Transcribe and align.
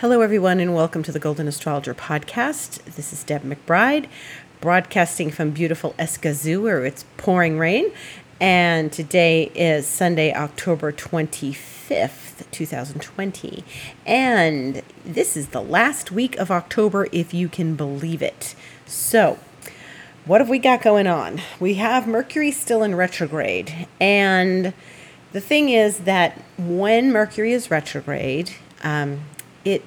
Hello, 0.00 0.20
everyone, 0.20 0.60
and 0.60 0.74
welcome 0.74 1.02
to 1.04 1.10
the 1.10 1.18
Golden 1.18 1.48
Astrologer 1.48 1.94
podcast. 1.94 2.84
This 2.84 3.14
is 3.14 3.24
Deb 3.24 3.42
McBride, 3.44 4.08
broadcasting 4.60 5.30
from 5.30 5.52
beautiful 5.52 5.94
Escazú, 5.98 6.60
where 6.64 6.84
it's 6.84 7.06
pouring 7.16 7.56
rain. 7.56 7.90
And 8.38 8.92
today 8.92 9.44
is 9.54 9.86
Sunday, 9.86 10.34
October 10.34 10.92
25th, 10.92 12.44
2020. 12.50 13.64
And 14.04 14.82
this 15.02 15.34
is 15.34 15.46
the 15.48 15.62
last 15.62 16.12
week 16.12 16.36
of 16.36 16.50
October, 16.50 17.08
if 17.10 17.32
you 17.32 17.48
can 17.48 17.74
believe 17.74 18.20
it. 18.20 18.54
So, 18.84 19.38
what 20.26 20.42
have 20.42 20.50
we 20.50 20.58
got 20.58 20.82
going 20.82 21.06
on? 21.06 21.40
We 21.58 21.76
have 21.76 22.06
Mercury 22.06 22.50
still 22.50 22.82
in 22.82 22.96
retrograde. 22.96 23.88
And 23.98 24.74
the 25.32 25.40
thing 25.40 25.70
is 25.70 26.00
that 26.00 26.38
when 26.58 27.12
Mercury 27.12 27.54
is 27.54 27.70
retrograde, 27.70 28.50
um, 28.82 29.20
it 29.66 29.84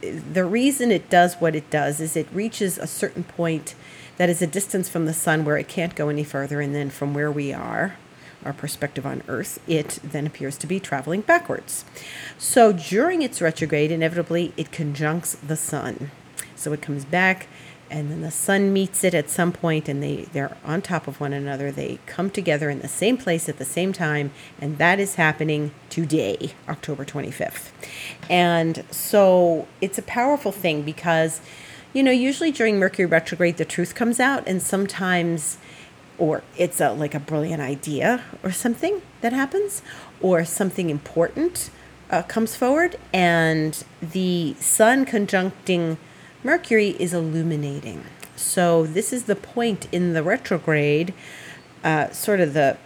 the 0.00 0.44
reason 0.44 0.90
it 0.90 1.08
does 1.08 1.34
what 1.34 1.54
it 1.54 1.70
does 1.70 2.00
is 2.00 2.16
it 2.16 2.26
reaches 2.32 2.76
a 2.76 2.88
certain 2.88 3.22
point 3.22 3.76
that 4.16 4.28
is 4.28 4.42
a 4.42 4.46
distance 4.48 4.88
from 4.88 5.06
the 5.06 5.14
sun 5.14 5.44
where 5.44 5.56
it 5.56 5.68
can't 5.68 5.94
go 5.94 6.08
any 6.08 6.24
further 6.24 6.60
and 6.60 6.74
then 6.74 6.90
from 6.90 7.14
where 7.14 7.30
we 7.30 7.52
are 7.52 7.96
our 8.44 8.52
perspective 8.52 9.06
on 9.06 9.22
earth 9.28 9.60
it 9.68 10.00
then 10.02 10.26
appears 10.26 10.58
to 10.58 10.66
be 10.66 10.80
traveling 10.80 11.20
backwards. 11.20 11.84
So 12.38 12.72
during 12.72 13.22
its 13.22 13.40
retrograde 13.40 13.92
inevitably 13.92 14.52
it 14.56 14.72
conjuncts 14.72 15.36
the 15.36 15.56
sun. 15.56 16.10
So 16.56 16.72
it 16.72 16.82
comes 16.82 17.04
back 17.04 17.46
and 17.92 18.10
then 18.10 18.22
the 18.22 18.30
sun 18.30 18.72
meets 18.72 19.04
it 19.04 19.14
at 19.14 19.30
some 19.30 19.52
point 19.52 19.88
and 19.88 20.02
they 20.02 20.22
they're 20.32 20.56
on 20.64 20.82
top 20.82 21.06
of 21.06 21.20
one 21.20 21.32
another. 21.32 21.70
They 21.70 21.98
come 22.06 22.30
together 22.30 22.70
in 22.70 22.80
the 22.80 22.88
same 22.88 23.16
place 23.16 23.48
at 23.48 23.58
the 23.58 23.64
same 23.64 23.92
time 23.92 24.32
and 24.60 24.78
that 24.78 24.98
is 25.00 25.16
happening 25.16 25.72
today 25.88 26.54
october 26.68 27.04
25th 27.04 27.70
and 28.30 28.84
so 28.90 29.66
it's 29.80 29.98
a 29.98 30.02
powerful 30.02 30.52
thing 30.52 30.82
because 30.82 31.40
you 31.92 32.02
know 32.02 32.10
usually 32.10 32.50
during 32.50 32.78
mercury 32.78 33.06
retrograde 33.06 33.56
the 33.56 33.64
truth 33.64 33.94
comes 33.94 34.18
out 34.18 34.42
and 34.46 34.62
sometimes 34.62 35.58
or 36.18 36.42
it's 36.56 36.80
a 36.80 36.92
like 36.92 37.14
a 37.14 37.20
brilliant 37.20 37.60
idea 37.60 38.22
or 38.42 38.50
something 38.50 39.02
that 39.20 39.32
happens 39.32 39.82
or 40.20 40.44
something 40.44 40.90
important 40.90 41.70
uh, 42.10 42.22
comes 42.22 42.54
forward 42.54 42.96
and 43.12 43.84
the 44.00 44.54
sun 44.60 45.04
conjuncting 45.04 45.96
Mercury 46.44 46.96
is 46.98 47.14
illuminating. 47.14 48.04
So 48.34 48.84
this 48.84 49.12
is 49.12 49.24
the 49.24 49.36
point 49.36 49.86
in 49.92 50.12
the 50.12 50.22
retrograde, 50.22 51.14
uh, 51.84 52.10
sort 52.10 52.40
of 52.40 52.54
the 52.54 52.78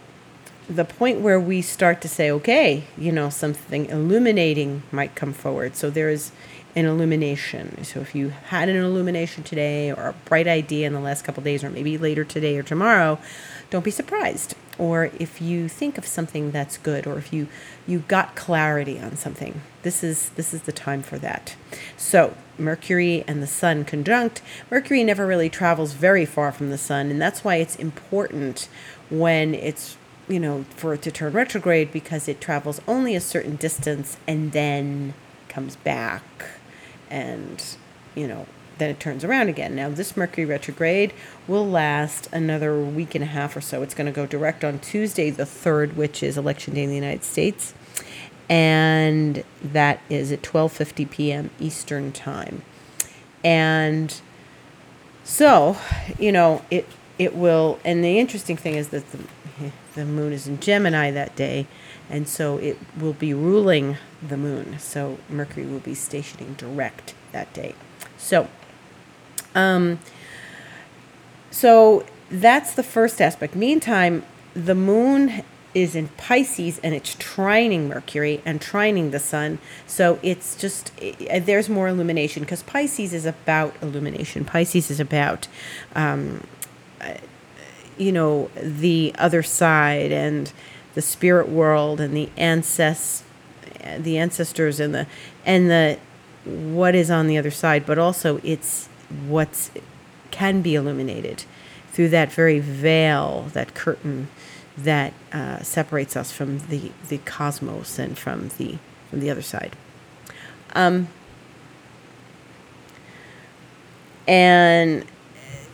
the 0.69 0.83
point 0.83 1.21
where 1.21 1.39
we 1.39 1.61
start 1.61 2.01
to 2.01 2.09
say, 2.09 2.29
okay, 2.29 2.83
you 2.97 3.09
know, 3.09 3.29
something 3.29 3.85
illuminating 3.85 4.83
might 4.91 5.15
come 5.15 5.31
forward. 5.31 5.77
So 5.77 5.89
there 5.89 6.09
is 6.09 6.33
an 6.75 6.85
illumination. 6.85 7.83
So 7.85 8.01
if 8.01 8.13
you 8.13 8.29
had 8.29 8.67
an 8.67 8.75
illumination 8.75 9.43
today 9.43 9.91
or 9.91 10.09
a 10.09 10.13
bright 10.25 10.45
idea 10.47 10.85
in 10.85 10.93
the 10.93 10.99
last 10.99 11.23
couple 11.23 11.41
days, 11.41 11.63
or 11.63 11.69
maybe 11.69 11.97
later 11.97 12.25
today 12.25 12.57
or 12.57 12.63
tomorrow, 12.63 13.17
don't 13.69 13.85
be 13.85 13.91
surprised. 13.91 14.55
Or 14.77 15.09
if 15.17 15.41
you 15.41 15.69
think 15.69 15.97
of 15.97 16.05
something 16.05 16.51
that's 16.51 16.77
good, 16.77 17.07
or 17.07 17.17
if 17.17 17.33
you 17.33 17.47
you 17.87 17.99
got 17.99 18.35
clarity 18.35 18.99
on 18.99 19.15
something, 19.15 19.61
this 19.87 20.03
is 20.03 20.31
this 20.31 20.53
is 20.53 20.63
the 20.63 20.73
time 20.73 21.01
for 21.01 21.17
that. 21.17 21.55
So 21.95 22.35
Mercury 22.57 23.23
and 23.25 23.41
the 23.41 23.47
Sun 23.47 23.85
conjunct. 23.85 24.41
Mercury 24.69 25.01
never 25.01 25.25
really 25.25 25.49
travels 25.49 25.93
very 25.93 26.25
far 26.25 26.51
from 26.51 26.71
the 26.71 26.77
Sun, 26.77 27.09
and 27.09 27.21
that's 27.21 27.45
why 27.45 27.55
it's 27.55 27.77
important 27.77 28.67
when 29.09 29.55
it's 29.55 29.95
you 30.27 30.41
know 30.41 30.65
for 30.75 30.95
it 30.95 31.01
to 31.03 31.11
turn 31.11 31.31
retrograde 31.31 31.93
because 31.93 32.27
it 32.27 32.41
travels 32.41 32.81
only 32.85 33.15
a 33.15 33.21
certain 33.21 33.55
distance 33.55 34.17
and 34.27 34.51
then 34.51 35.13
comes 35.47 35.77
back 35.77 36.25
and 37.09 37.77
you 38.13 38.27
know 38.27 38.45
then 38.77 38.89
it 38.89 38.99
turns 38.99 39.23
around 39.23 39.47
again. 39.47 39.73
Now, 39.73 39.89
this 39.89 40.17
Mercury 40.17 40.45
retrograde 40.45 41.13
will 41.47 41.65
last 41.65 42.27
another 42.33 42.77
week 42.77 43.15
and 43.15 43.23
a 43.23 43.27
half 43.27 43.55
or 43.55 43.61
so. 43.61 43.81
It's 43.83 43.95
going 43.95 44.05
to 44.05 44.11
go 44.11 44.27
direct 44.27 44.65
on 44.65 44.79
Tuesday, 44.79 45.29
the 45.31 45.43
3rd, 45.43 45.95
which 45.95 46.21
is 46.21 46.37
election 46.37 46.75
day 46.75 46.83
in 46.83 46.89
the 46.89 46.95
United 46.95 47.23
States. 47.23 47.73
And 48.49 49.43
that 49.61 49.99
is 50.09 50.31
at 50.31 50.41
12:50 50.41 51.09
p.m. 51.09 51.49
Eastern 51.59 52.11
Time. 52.11 52.61
And 53.43 54.19
so, 55.23 55.77
you 56.17 56.31
know, 56.31 56.63
it 56.71 56.87
it 57.19 57.35
will 57.35 57.79
and 57.83 58.03
the 58.03 58.19
interesting 58.19 58.57
thing 58.57 58.75
is 58.75 58.89
that 58.89 59.11
the 59.11 59.19
the 59.95 60.05
moon 60.05 60.31
is 60.33 60.47
in 60.47 60.59
Gemini 60.59 61.11
that 61.11 61.35
day, 61.35 61.67
and 62.09 62.27
so 62.27 62.57
it 62.57 62.77
will 62.97 63.13
be 63.13 63.33
ruling 63.33 63.97
the 64.25 64.37
moon. 64.37 64.79
So 64.79 65.17
Mercury 65.29 65.65
will 65.65 65.79
be 65.79 65.95
stationing 65.95 66.53
direct 66.53 67.13
that 67.31 67.51
day. 67.53 67.75
So 68.17 68.47
um, 69.55 69.99
so 71.51 72.05
that's 72.29 72.73
the 72.75 72.83
first 72.83 73.21
aspect. 73.21 73.55
Meantime, 73.55 74.23
the 74.53 74.75
moon 74.75 75.43
is 75.77 75.95
in 75.95 76.07
Pisces 76.09 76.79
and 76.79 76.95
it's 76.95 77.15
trining 77.17 77.87
Mercury 77.87 78.41
and 78.43 78.59
trining 78.59 79.11
the 79.11 79.19
sun. 79.19 79.59
So 79.85 80.19
it's 80.23 80.55
just, 80.55 80.91
it, 80.99 81.45
there's 81.45 81.69
more 81.69 81.87
illumination 81.87 82.41
because 82.41 82.63
Pisces 82.63 83.13
is 83.13 83.27
about 83.27 83.75
illumination. 83.79 84.43
Pisces 84.43 84.89
is 84.89 84.99
about, 84.99 85.47
um, 85.95 86.47
eh, 86.99 87.19
you 87.95 88.11
know, 88.11 88.49
the 88.55 89.13
other 89.19 89.43
side 89.43 90.11
and 90.11 90.51
the 90.95 91.01
spirit 91.03 91.47
world 91.47 92.01
and 92.01 92.17
the 92.17 92.29
ancest, 92.37 93.23
the 93.99 94.17
ancestors 94.17 94.79
and 94.79 94.95
the, 94.95 95.05
and 95.45 95.69
the, 95.69 95.99
what 96.43 96.95
is 96.95 97.11
on 97.11 97.27
the 97.27 97.37
other 97.37 97.51
side, 97.51 97.85
but 97.85 97.99
also 97.99 98.39
it's 98.43 98.87
what 99.27 99.69
can 100.31 100.63
be 100.63 100.73
illuminated 100.73 101.43
through 101.91 102.09
that 102.09 102.31
very 102.31 102.59
veil, 102.59 103.47
that 103.53 103.75
curtain 103.75 104.27
that 104.77 105.13
uh, 105.33 105.61
separates 105.63 106.15
us 106.15 106.31
from 106.31 106.59
the, 106.67 106.91
the 107.09 107.17
cosmos 107.19 107.97
and 107.97 108.17
from 108.17 108.49
the 108.57 108.77
from 109.09 109.21
the 109.21 109.29
other 109.29 109.41
side. 109.41 109.75
Um, 110.75 111.07
and 114.27 115.05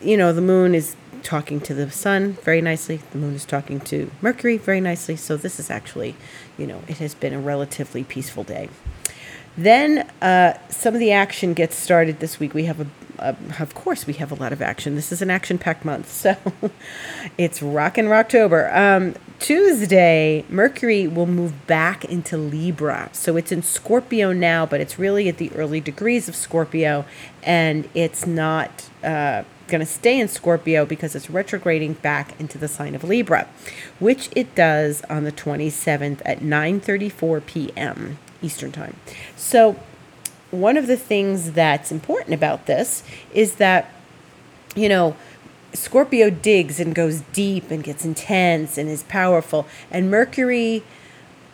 you 0.01 0.15
know 0.15 0.31
the 0.31 0.41
moon 0.41 0.75
is 0.75 0.95
talking 1.23 1.59
to 1.61 1.73
the 1.73 1.89
sun 1.89 2.33
very 2.43 2.61
nicely. 2.61 2.97
The 3.11 3.17
moon 3.17 3.33
is 3.33 3.45
talking 3.45 3.79
to 3.81 4.11
Mercury 4.21 4.57
very 4.57 4.81
nicely. 4.81 5.15
So 5.15 5.37
this 5.37 5.59
is 5.59 5.71
actually, 5.71 6.15
you 6.57 6.67
know, 6.67 6.83
it 6.87 6.97
has 6.97 7.15
been 7.15 7.33
a 7.33 7.39
relatively 7.39 8.03
peaceful 8.03 8.43
day. 8.43 8.69
Then 9.55 10.09
uh, 10.21 10.57
some 10.69 10.93
of 10.93 10.99
the 10.99 11.11
action 11.11 11.53
gets 11.53 11.75
started 11.75 12.19
this 12.19 12.39
week. 12.39 12.53
We 12.53 12.65
have 12.65 12.79
a 12.81 12.87
uh, 13.19 13.35
of 13.59 13.73
course, 13.73 14.07
we 14.07 14.13
have 14.13 14.31
a 14.31 14.35
lot 14.35 14.51
of 14.51 14.61
action. 14.61 14.95
This 14.95 15.11
is 15.11 15.21
an 15.21 15.29
action 15.29 15.57
packed 15.57 15.85
month, 15.85 16.11
so 16.11 16.35
it's 17.37 17.61
rockin' 17.61 18.05
Rocktober. 18.05 18.75
Um, 18.75 19.15
Tuesday, 19.39 20.45
Mercury 20.49 21.07
will 21.07 21.25
move 21.25 21.67
back 21.67 22.05
into 22.05 22.37
Libra. 22.37 23.09
So 23.13 23.37
it's 23.37 23.51
in 23.51 23.61
Scorpio 23.61 24.31
now, 24.33 24.65
but 24.65 24.81
it's 24.81 24.97
really 24.97 25.27
at 25.29 25.37
the 25.37 25.51
early 25.53 25.79
degrees 25.79 26.27
of 26.27 26.35
Scorpio, 26.35 27.05
and 27.43 27.89
it's 27.93 28.25
not 28.25 28.89
uh, 29.03 29.43
going 29.67 29.79
to 29.79 29.85
stay 29.85 30.19
in 30.19 30.27
Scorpio 30.27 30.85
because 30.85 31.15
it's 31.15 31.29
retrograding 31.29 31.93
back 31.93 32.39
into 32.39 32.57
the 32.57 32.67
sign 32.67 32.95
of 32.95 33.03
Libra, 33.03 33.47
which 33.99 34.29
it 34.35 34.55
does 34.55 35.01
on 35.03 35.23
the 35.23 35.31
27th 35.31 36.21
at 36.25 36.39
9:34 36.39 37.45
p.m. 37.45 38.17
Eastern 38.43 38.71
Time. 38.71 38.95
So 39.35 39.79
one 40.51 40.77
of 40.77 40.85
the 40.85 40.97
things 40.97 41.53
that's 41.53 41.91
important 41.91 42.35
about 42.35 42.67
this 42.67 43.03
is 43.33 43.55
that, 43.55 43.89
you 44.75 44.87
know, 44.87 45.15
Scorpio 45.73 46.29
digs 46.29 46.79
and 46.79 46.93
goes 46.93 47.21
deep 47.33 47.71
and 47.71 47.83
gets 47.83 48.05
intense 48.05 48.77
and 48.77 48.87
is 48.87 49.01
powerful. 49.03 49.65
And 49.89 50.11
Mercury 50.11 50.83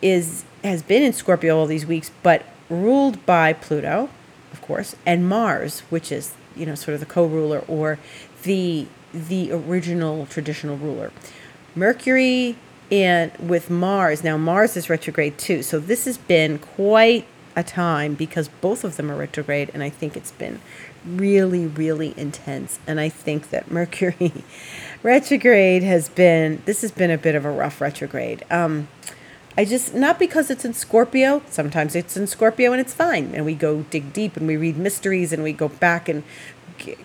is 0.02 0.44
has 0.62 0.82
been 0.82 1.02
in 1.02 1.14
Scorpio 1.14 1.58
all 1.58 1.66
these 1.66 1.86
weeks, 1.86 2.10
but 2.22 2.44
ruled 2.68 3.24
by 3.24 3.54
Pluto, 3.54 4.10
of 4.52 4.60
course, 4.60 4.94
and 5.06 5.26
Mars, 5.26 5.80
which 5.88 6.12
is, 6.12 6.34
you 6.54 6.66
know, 6.66 6.74
sort 6.74 6.92
of 6.94 7.00
the 7.00 7.06
co-ruler 7.06 7.64
or 7.66 7.98
the 8.42 8.86
the 9.14 9.50
original 9.52 10.26
traditional 10.26 10.76
ruler. 10.76 11.10
Mercury 11.74 12.56
and 12.90 13.32
with 13.38 13.70
Mars, 13.70 14.24
now 14.24 14.36
Mars 14.36 14.76
is 14.76 14.90
retrograde 14.90 15.38
too. 15.38 15.62
So 15.62 15.78
this 15.78 16.04
has 16.06 16.18
been 16.18 16.58
quite 16.58 17.26
a 17.56 17.62
time 17.62 18.14
because 18.14 18.48
both 18.48 18.84
of 18.84 18.96
them 18.96 19.10
are 19.10 19.16
retrograde, 19.16 19.70
and 19.74 19.82
I 19.82 19.90
think 19.90 20.16
it's 20.16 20.32
been 20.32 20.60
really, 21.04 21.66
really 21.66 22.14
intense. 22.16 22.78
And 22.86 23.00
I 23.00 23.08
think 23.08 23.50
that 23.50 23.70
Mercury 23.70 24.32
retrograde 25.02 25.82
has 25.82 26.08
been, 26.08 26.62
this 26.66 26.82
has 26.82 26.90
been 26.90 27.10
a 27.10 27.18
bit 27.18 27.34
of 27.34 27.44
a 27.44 27.50
rough 27.50 27.80
retrograde. 27.80 28.44
Um, 28.50 28.88
I 29.56 29.64
just, 29.64 29.94
not 29.94 30.18
because 30.18 30.50
it's 30.50 30.64
in 30.64 30.74
Scorpio, 30.74 31.42
sometimes 31.48 31.94
it's 31.94 32.16
in 32.16 32.26
Scorpio 32.26 32.72
and 32.72 32.80
it's 32.80 32.94
fine. 32.94 33.34
And 33.34 33.44
we 33.44 33.54
go 33.54 33.82
dig 33.82 34.12
deep 34.12 34.36
and 34.36 34.46
we 34.46 34.56
read 34.56 34.76
mysteries 34.76 35.32
and 35.32 35.42
we 35.42 35.52
go 35.52 35.68
back 35.68 36.08
and 36.08 36.22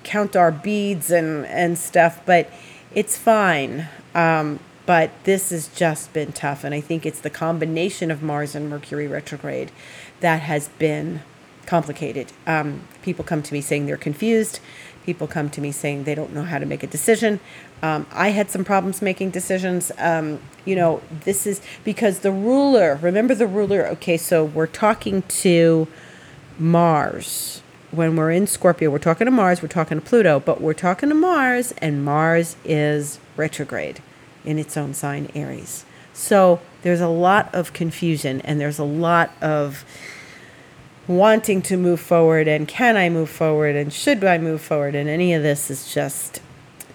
count 0.04 0.36
our 0.36 0.52
beads 0.52 1.12
and, 1.12 1.46
and 1.48 1.78
stuff, 1.78 2.22
but 2.26 2.50
it's 2.94 3.18
fine. 3.18 3.88
Um, 4.14 4.60
but 4.86 5.12
this 5.24 5.50
has 5.50 5.68
just 5.70 6.14
been 6.14 6.32
tough. 6.32 6.64
And 6.64 6.74
I 6.74 6.82
think 6.82 7.06
it's 7.06 7.20
the 7.20 7.30
combination 7.30 8.12
of 8.12 8.22
Mars 8.22 8.56
and 8.56 8.70
Mercury 8.70 9.08
retrograde 9.08 9.72
that 10.20 10.42
has 10.42 10.68
been 10.80 11.22
complicated. 11.66 12.32
Um, 12.46 12.82
people 13.02 13.26
come 13.26 13.42
to 13.44 13.54
me 13.54 13.62
saying 13.62 13.86
they're 13.88 13.98
confused. 13.98 14.60
People 15.06 15.28
come 15.28 15.50
to 15.52 15.62
me 15.62 15.72
saying 15.72 16.04
they 16.04 16.16
don't 16.16 16.34
know 16.34 16.44
how 16.44 16.58
to 16.58 16.66
make 16.66 16.84
a 16.84 16.88
decision. 16.88 17.40
Um, 17.82 18.08
I 18.12 18.30
had 18.30 18.50
some 18.50 18.64
problems 18.64 19.02
making 19.02 19.32
decisions. 19.32 19.92
Um, 19.98 20.40
you 20.66 20.76
know, 20.76 21.02
this 21.26 21.46
is 21.46 21.62
because 21.84 22.20
the 22.20 22.32
ruler, 22.32 23.00
remember 23.02 23.36
the 23.36 23.48
ruler? 23.48 23.86
Okay, 23.88 24.18
so 24.18 24.44
we're 24.44 24.68
talking 24.68 25.22
to 25.24 25.88
Mars. 26.58 27.62
When 27.92 28.16
we're 28.16 28.32
in 28.32 28.48
Scorpio, 28.48 28.90
we're 28.90 28.98
talking 28.98 29.26
to 29.26 29.32
Mars, 29.32 29.62
we're 29.62 29.68
talking 29.68 30.00
to 30.00 30.06
Pluto, 30.06 30.40
but 30.40 30.60
we're 30.60 30.74
talking 30.74 31.10
to 31.10 31.16
Mars, 31.16 31.72
and 31.78 32.04
Mars 32.04 32.58
is 32.66 33.20
retrograde 33.38 34.02
in 34.46 34.60
its 34.60 34.78
own 34.78 34.94
sign, 34.94 35.30
Aries. 35.36 35.86
So 36.14 36.62
there's 36.82 37.02
a 37.02 37.10
lot 37.10 37.54
of 37.54 37.74
confusion 37.74 38.42
and 38.42 38.60
there's 38.60 38.80
a 38.80 38.86
lot 38.86 39.32
of 39.42 39.84
wanting 41.08 41.62
to 41.62 41.78
move 41.78 42.00
forward 42.00 42.48
and 42.48 42.68
can 42.68 42.98
I 42.98 43.10
move 43.10 43.30
forward 43.30 43.76
and 43.76 43.92
should 43.94 44.24
I 44.24 44.38
move 44.38 44.62
forward 44.62 44.96
and 44.96 45.08
any 45.08 45.34
of 45.34 45.44
this 45.44 45.70
is 45.70 45.94
just 45.94 46.42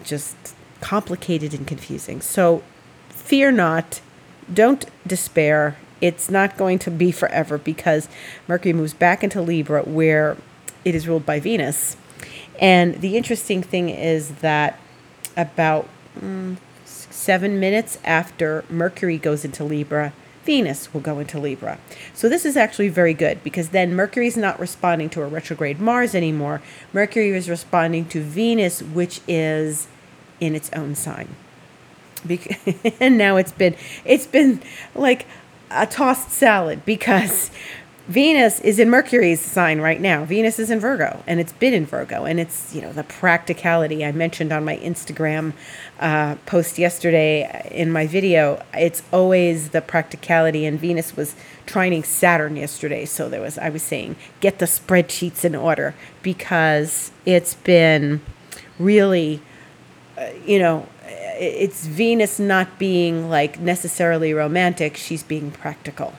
just 0.03 0.35
complicated 0.81 1.53
and 1.53 1.65
confusing. 1.65 2.19
So 2.19 2.63
fear 3.09 3.51
not, 3.51 4.01
don't 4.51 4.85
despair. 5.05 5.77
It's 6.01 6.29
not 6.29 6.57
going 6.57 6.79
to 6.79 6.91
be 6.91 7.11
forever 7.11 7.57
because 7.57 8.09
Mercury 8.47 8.73
moves 8.73 8.93
back 8.93 9.23
into 9.23 9.41
Libra 9.41 9.83
where 9.83 10.35
it 10.83 10.95
is 10.95 11.07
ruled 11.07 11.25
by 11.25 11.39
Venus. 11.39 11.95
And 12.59 13.01
the 13.01 13.15
interesting 13.15 13.61
thing 13.61 13.89
is 13.89 14.35
that 14.35 14.79
about 15.37 15.87
mm, 16.19 16.57
seven 17.21 17.59
minutes 17.59 17.99
after 18.03 18.65
Mercury 18.69 19.17
goes 19.17 19.45
into 19.45 19.63
Libra, 19.63 20.11
Venus 20.43 20.91
will 20.91 21.01
go 21.01 21.19
into 21.19 21.39
Libra. 21.39 21.77
So 22.15 22.27
this 22.27 22.45
is 22.45 22.57
actually 22.57 22.89
very 22.89 23.13
good 23.13 23.43
because 23.43 23.69
then 23.69 23.93
Mercury 23.93 24.25
is 24.25 24.35
not 24.35 24.59
responding 24.59 25.09
to 25.11 25.21
a 25.21 25.27
retrograde 25.27 25.79
Mars 25.79 26.15
anymore. 26.15 26.61
Mercury 26.91 27.29
is 27.29 27.47
responding 27.47 28.05
to 28.05 28.21
Venus, 28.21 28.81
which 28.81 29.21
is 29.27 29.87
in 30.39 30.55
its 30.55 30.71
own 30.73 30.95
sign. 30.95 31.35
and 32.99 33.17
now 33.17 33.37
it's 33.37 33.51
been 33.51 33.75
it's 34.05 34.27
been 34.27 34.61
like 34.93 35.25
a 35.71 35.87
tossed 35.87 36.31
salad 36.31 36.85
because 36.85 37.49
Venus 38.11 38.59
is 38.59 38.77
in 38.77 38.89
Mercury's 38.89 39.39
sign 39.39 39.79
right 39.79 40.01
now. 40.01 40.25
Venus 40.25 40.59
is 40.59 40.69
in 40.69 40.81
Virgo, 40.81 41.23
and 41.25 41.39
it's 41.39 41.53
been 41.53 41.73
in 41.73 41.85
Virgo, 41.85 42.25
and 42.25 42.41
it's 42.41 42.75
you 42.75 42.81
know 42.81 42.91
the 42.91 43.05
practicality 43.05 44.03
I 44.03 44.11
mentioned 44.11 44.51
on 44.51 44.65
my 44.65 44.75
Instagram 44.79 45.53
uh, 45.97 46.35
post 46.45 46.77
yesterday 46.77 47.69
in 47.71 47.89
my 47.89 48.05
video. 48.07 48.61
It's 48.73 49.01
always 49.13 49.69
the 49.69 49.79
practicality, 49.79 50.65
and 50.65 50.77
Venus 50.77 51.15
was 51.15 51.35
trining 51.65 52.03
Saturn 52.03 52.57
yesterday, 52.57 53.05
so 53.05 53.29
there 53.29 53.39
was 53.39 53.57
I 53.57 53.69
was 53.69 53.81
saying 53.81 54.17
get 54.41 54.59
the 54.59 54.65
spreadsheets 54.65 55.45
in 55.45 55.55
order 55.55 55.95
because 56.21 57.13
it's 57.25 57.53
been 57.53 58.19
really, 58.77 59.41
uh, 60.17 60.31
you 60.45 60.59
know, 60.59 60.89
it's 61.05 61.87
Venus 61.87 62.39
not 62.39 62.77
being 62.77 63.29
like 63.29 63.61
necessarily 63.61 64.33
romantic; 64.33 64.97
she's 64.97 65.23
being 65.23 65.49
practical 65.49 66.13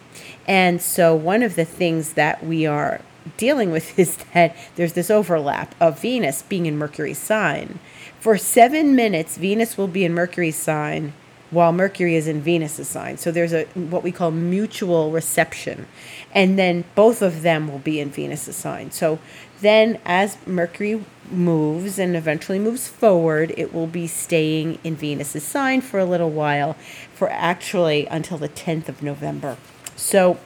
and 0.46 0.80
so, 0.82 1.14
one 1.14 1.42
of 1.42 1.56
the 1.56 1.64
things 1.64 2.14
that 2.14 2.44
we 2.44 2.66
are 2.66 3.00
dealing 3.36 3.70
with 3.70 3.98
is 3.98 4.16
that 4.34 4.56
there's 4.76 4.94
this 4.94 5.10
overlap 5.10 5.74
of 5.80 6.00
Venus 6.00 6.42
being 6.42 6.66
in 6.66 6.76
Mercury's 6.76 7.18
sign. 7.18 7.78
For 8.20 8.38
seven 8.38 8.94
minutes, 8.94 9.36
Venus 9.36 9.76
will 9.76 9.88
be 9.88 10.04
in 10.04 10.14
Mercury's 10.14 10.56
sign 10.56 11.12
while 11.50 11.72
Mercury 11.72 12.14
is 12.14 12.26
in 12.26 12.40
Venus's 12.40 12.88
sign. 12.88 13.18
So 13.18 13.30
there's 13.30 13.52
a 13.52 13.64
what 13.74 14.02
we 14.02 14.10
call 14.10 14.30
mutual 14.30 15.10
reception. 15.10 15.86
And 16.34 16.58
then 16.58 16.84
both 16.94 17.20
of 17.20 17.42
them 17.42 17.70
will 17.70 17.78
be 17.78 18.00
in 18.00 18.10
Venus's 18.10 18.56
sign. 18.56 18.90
So 18.90 19.18
then 19.60 20.00
as 20.04 20.38
Mercury 20.46 21.04
moves 21.30 21.98
and 21.98 22.16
eventually 22.16 22.58
moves 22.58 22.88
forward, 22.88 23.52
it 23.56 23.74
will 23.74 23.86
be 23.86 24.06
staying 24.06 24.78
in 24.82 24.96
Venus's 24.96 25.44
sign 25.44 25.82
for 25.82 26.00
a 26.00 26.04
little 26.06 26.30
while 26.30 26.74
for 27.14 27.28
actually 27.30 28.06
until 28.06 28.38
the 28.38 28.48
10th 28.48 28.88
of 28.88 29.02
November. 29.02 29.56
So 30.02 30.38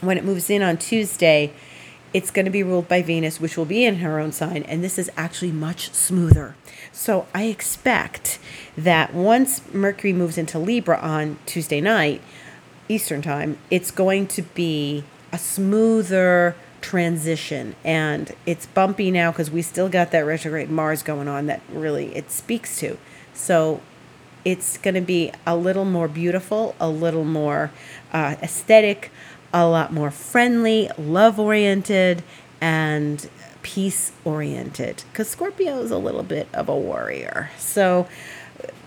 when 0.00 0.16
it 0.16 0.24
moves 0.24 0.48
in 0.48 0.62
on 0.62 0.78
Tuesday, 0.78 1.52
it's 2.14 2.30
going 2.30 2.46
to 2.46 2.50
be 2.50 2.62
ruled 2.62 2.88
by 2.88 3.02
Venus, 3.02 3.38
which 3.38 3.56
will 3.56 3.66
be 3.66 3.84
in 3.84 3.96
her 3.96 4.18
own 4.18 4.32
sign, 4.32 4.62
and 4.62 4.82
this 4.82 4.98
is 4.98 5.10
actually 5.14 5.52
much 5.52 5.92
smoother. 5.92 6.56
So 6.90 7.26
I 7.34 7.44
expect 7.44 8.38
that 8.76 9.12
once 9.12 9.60
Mercury 9.74 10.14
moves 10.14 10.38
into 10.38 10.58
Libra 10.58 10.98
on 10.98 11.38
Tuesday 11.44 11.82
night, 11.82 12.22
Eastern 12.88 13.20
time, 13.20 13.58
it's 13.70 13.90
going 13.90 14.26
to 14.28 14.42
be 14.42 15.04
a 15.32 15.38
smoother 15.38 16.56
transition 16.80 17.74
and 17.84 18.34
it's 18.46 18.64
bumpy 18.66 19.10
now 19.10 19.32
because 19.32 19.50
we 19.50 19.60
still 19.60 19.88
got 19.88 20.12
that 20.12 20.20
retrograde 20.20 20.70
Mars 20.70 21.02
going 21.02 21.26
on 21.26 21.46
that 21.46 21.60
really 21.70 22.14
it 22.14 22.30
speaks 22.30 22.78
to. 22.78 22.96
So 23.34 23.82
it's 24.46 24.78
going 24.78 24.94
to 24.94 25.00
be 25.00 25.32
a 25.44 25.56
little 25.56 25.84
more 25.84 26.06
beautiful, 26.06 26.76
a 26.78 26.88
little 26.88 27.24
more 27.24 27.72
uh, 28.12 28.36
aesthetic, 28.40 29.10
a 29.52 29.66
lot 29.66 29.92
more 29.92 30.12
friendly, 30.12 30.88
love 30.96 31.40
oriented, 31.40 32.22
and 32.60 33.28
peace 33.62 34.12
oriented. 34.24 35.02
Because 35.10 35.28
Scorpio 35.28 35.80
is 35.80 35.90
a 35.90 35.98
little 35.98 36.22
bit 36.22 36.46
of 36.54 36.68
a 36.68 36.76
warrior. 36.76 37.50
So, 37.58 38.06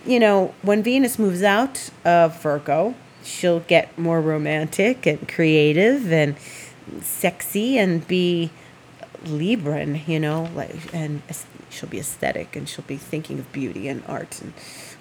you 0.06 0.18
know, 0.18 0.54
when 0.62 0.82
Venus 0.82 1.20
moves 1.20 1.44
out 1.44 1.90
of 2.06 2.42
Virgo, 2.42 2.96
she'll 3.22 3.60
get 3.60 3.98
more 3.98 4.22
romantic 4.22 5.06
and 5.06 5.28
creative 5.28 6.10
and 6.10 6.38
sexy 7.02 7.78
and 7.78 8.08
be 8.08 8.50
Libran, 9.26 10.08
you 10.08 10.22
know, 10.22 10.50
like 10.56 10.94
and 10.94 11.22
she'll 11.70 11.90
be 11.90 12.00
aesthetic 12.00 12.56
and 12.56 12.70
she'll 12.70 12.86
be 12.86 12.96
thinking 12.96 13.40
of 13.40 13.52
beauty 13.52 13.90
and 13.90 14.04
art 14.08 14.42
and 14.42 14.54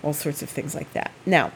all 0.03 0.13
sorts 0.13 0.43
of 0.43 0.49
things 0.49 0.75
like 0.75 0.93
that. 0.93 1.11
Now, 1.27 1.53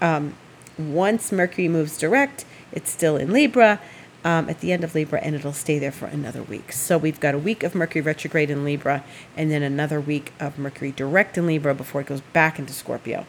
um, 0.00 0.34
once 0.78 1.32
Mercury 1.32 1.68
moves 1.68 1.98
direct, 1.98 2.44
it's 2.72 2.90
still 2.90 3.16
in 3.16 3.32
Libra 3.32 3.80
um, 4.24 4.48
at 4.48 4.60
the 4.60 4.72
end 4.72 4.84
of 4.84 4.94
Libra, 4.94 5.20
and 5.20 5.34
it'll 5.34 5.52
stay 5.52 5.78
there 5.78 5.92
for 5.92 6.06
another 6.06 6.42
week. 6.42 6.72
So 6.72 6.98
we've 6.98 7.20
got 7.20 7.34
a 7.34 7.38
week 7.38 7.62
of 7.62 7.74
Mercury 7.74 8.02
retrograde 8.02 8.50
in 8.50 8.64
Libra, 8.64 9.04
and 9.36 9.50
then 9.50 9.62
another 9.62 10.00
week 10.00 10.32
of 10.40 10.58
Mercury 10.58 10.92
direct 10.92 11.38
in 11.38 11.46
Libra 11.46 11.74
before 11.74 12.00
it 12.00 12.08
goes 12.08 12.20
back 12.20 12.58
into 12.58 12.72
Scorpio. 12.72 13.26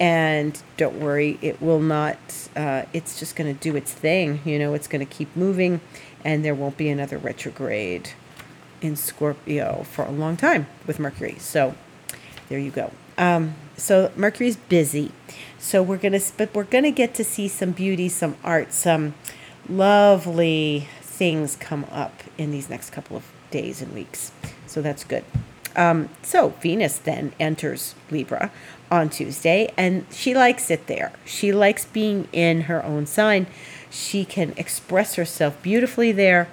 And 0.00 0.60
don't 0.76 0.98
worry, 0.98 1.38
it 1.40 1.62
will 1.62 1.78
not, 1.78 2.18
uh, 2.56 2.82
it's 2.92 3.18
just 3.18 3.36
going 3.36 3.54
to 3.54 3.60
do 3.60 3.76
its 3.76 3.92
thing. 3.92 4.40
You 4.44 4.58
know, 4.58 4.74
it's 4.74 4.88
going 4.88 5.06
to 5.06 5.12
keep 5.12 5.34
moving, 5.36 5.80
and 6.24 6.44
there 6.44 6.54
won't 6.54 6.76
be 6.76 6.88
another 6.88 7.16
retrograde 7.16 8.10
in 8.80 8.96
Scorpio 8.96 9.84
for 9.84 10.04
a 10.04 10.10
long 10.10 10.36
time 10.36 10.66
with 10.86 10.98
Mercury. 10.98 11.36
So 11.38 11.74
there 12.48 12.58
you 12.58 12.70
go. 12.70 12.90
Um, 13.16 13.54
so 13.76 14.12
Mercury's 14.16 14.56
busy. 14.56 15.12
So 15.58 15.82
we're 15.82 15.98
gonna, 15.98 16.20
but 16.36 16.54
we're 16.54 16.64
gonna 16.64 16.90
get 16.90 17.14
to 17.14 17.24
see 17.24 17.48
some 17.48 17.72
beauty, 17.72 18.08
some 18.08 18.36
art, 18.44 18.72
some 18.72 19.14
lovely 19.68 20.88
things 21.00 21.56
come 21.56 21.84
up 21.90 22.22
in 22.36 22.50
these 22.50 22.68
next 22.68 22.90
couple 22.90 23.16
of 23.16 23.32
days 23.50 23.80
and 23.80 23.94
weeks. 23.94 24.32
So 24.66 24.82
that's 24.82 25.04
good. 25.04 25.24
Um, 25.76 26.08
so 26.22 26.50
Venus 26.60 26.98
then 26.98 27.32
enters 27.40 27.94
Libra 28.10 28.52
on 28.90 29.10
Tuesday, 29.10 29.72
and 29.76 30.06
she 30.10 30.34
likes 30.34 30.70
it 30.70 30.86
there. 30.86 31.12
She 31.24 31.52
likes 31.52 31.84
being 31.84 32.28
in 32.32 32.62
her 32.62 32.84
own 32.84 33.06
sign. 33.06 33.46
She 33.90 34.24
can 34.24 34.54
express 34.56 35.14
herself 35.16 35.60
beautifully 35.62 36.12
there. 36.12 36.48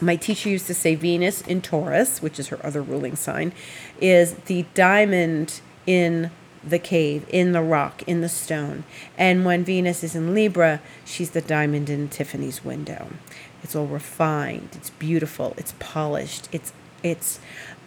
My 0.00 0.16
teacher 0.16 0.48
used 0.48 0.66
to 0.66 0.74
say 0.74 0.94
Venus 0.94 1.42
in 1.42 1.60
Taurus, 1.60 2.20
which 2.20 2.40
is 2.40 2.48
her 2.48 2.64
other 2.64 2.82
ruling 2.82 3.14
sign, 3.14 3.52
is 4.00 4.34
the 4.34 4.64
diamond 4.74 5.60
in 5.86 6.30
the 6.64 6.78
cave, 6.78 7.26
in 7.28 7.52
the 7.52 7.62
rock, 7.62 8.02
in 8.06 8.20
the 8.20 8.28
stone. 8.28 8.84
And 9.18 9.44
when 9.44 9.64
Venus 9.64 10.04
is 10.04 10.14
in 10.14 10.34
Libra, 10.34 10.80
she's 11.04 11.30
the 11.30 11.40
diamond 11.40 11.90
in 11.90 12.08
Tiffany's 12.08 12.64
window. 12.64 13.08
It's 13.62 13.76
all 13.76 13.86
refined, 13.86 14.70
it's 14.72 14.90
beautiful, 14.90 15.54
it's 15.56 15.74
polished, 15.78 16.48
it's 16.52 16.72
it's 17.02 17.40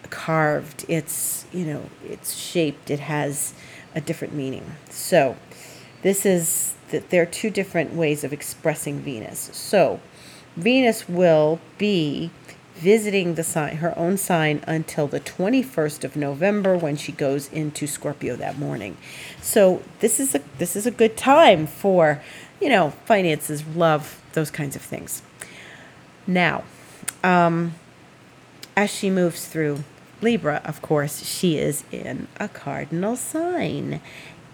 carved, 0.09 0.85
it's 0.87 1.45
you 1.51 1.65
know, 1.65 1.89
it's 2.03 2.35
shaped, 2.35 2.89
it 2.89 2.99
has 2.99 3.53
a 3.93 4.01
different 4.01 4.33
meaning. 4.33 4.75
So 4.89 5.37
this 6.01 6.25
is 6.25 6.75
that 6.91 7.09
there 7.09 7.21
are 7.21 7.27
two 7.27 7.49
different 7.49 7.93
ways 7.93 8.23
of 8.23 8.31
expressing 8.31 8.99
Venus. 8.99 9.49
So 9.53 9.99
Venus 10.55 11.09
will 11.09 11.59
be 11.77 12.31
visiting 12.75 13.35
the 13.35 13.43
sign, 13.43 13.77
her 13.77 13.97
own 13.97 14.17
sign 14.17 14.61
until 14.67 15.07
the 15.07 15.19
21st 15.19 16.03
of 16.03 16.15
November 16.15 16.77
when 16.77 16.95
she 16.97 17.11
goes 17.11 17.51
into 17.51 17.87
Scorpio 17.87 18.35
that 18.35 18.59
morning. 18.59 18.97
So 19.41 19.81
this 19.99 20.19
is 20.19 20.35
a 20.35 20.41
this 20.57 20.75
is 20.75 20.85
a 20.85 20.91
good 20.91 21.15
time 21.15 21.67
for, 21.67 22.21
you 22.59 22.69
know, 22.69 22.91
finances, 23.05 23.65
love, 23.65 24.21
those 24.33 24.51
kinds 24.51 24.75
of 24.75 24.81
things. 24.81 25.21
Now, 26.27 26.63
um, 27.23 27.75
as 28.75 28.89
she 28.89 29.09
moves 29.09 29.47
through 29.47 29.83
Libra, 30.21 30.61
of 30.65 30.81
course, 30.81 31.25
she 31.25 31.57
is 31.57 31.83
in 31.91 32.27
a 32.39 32.47
cardinal 32.47 33.15
sign. 33.15 34.01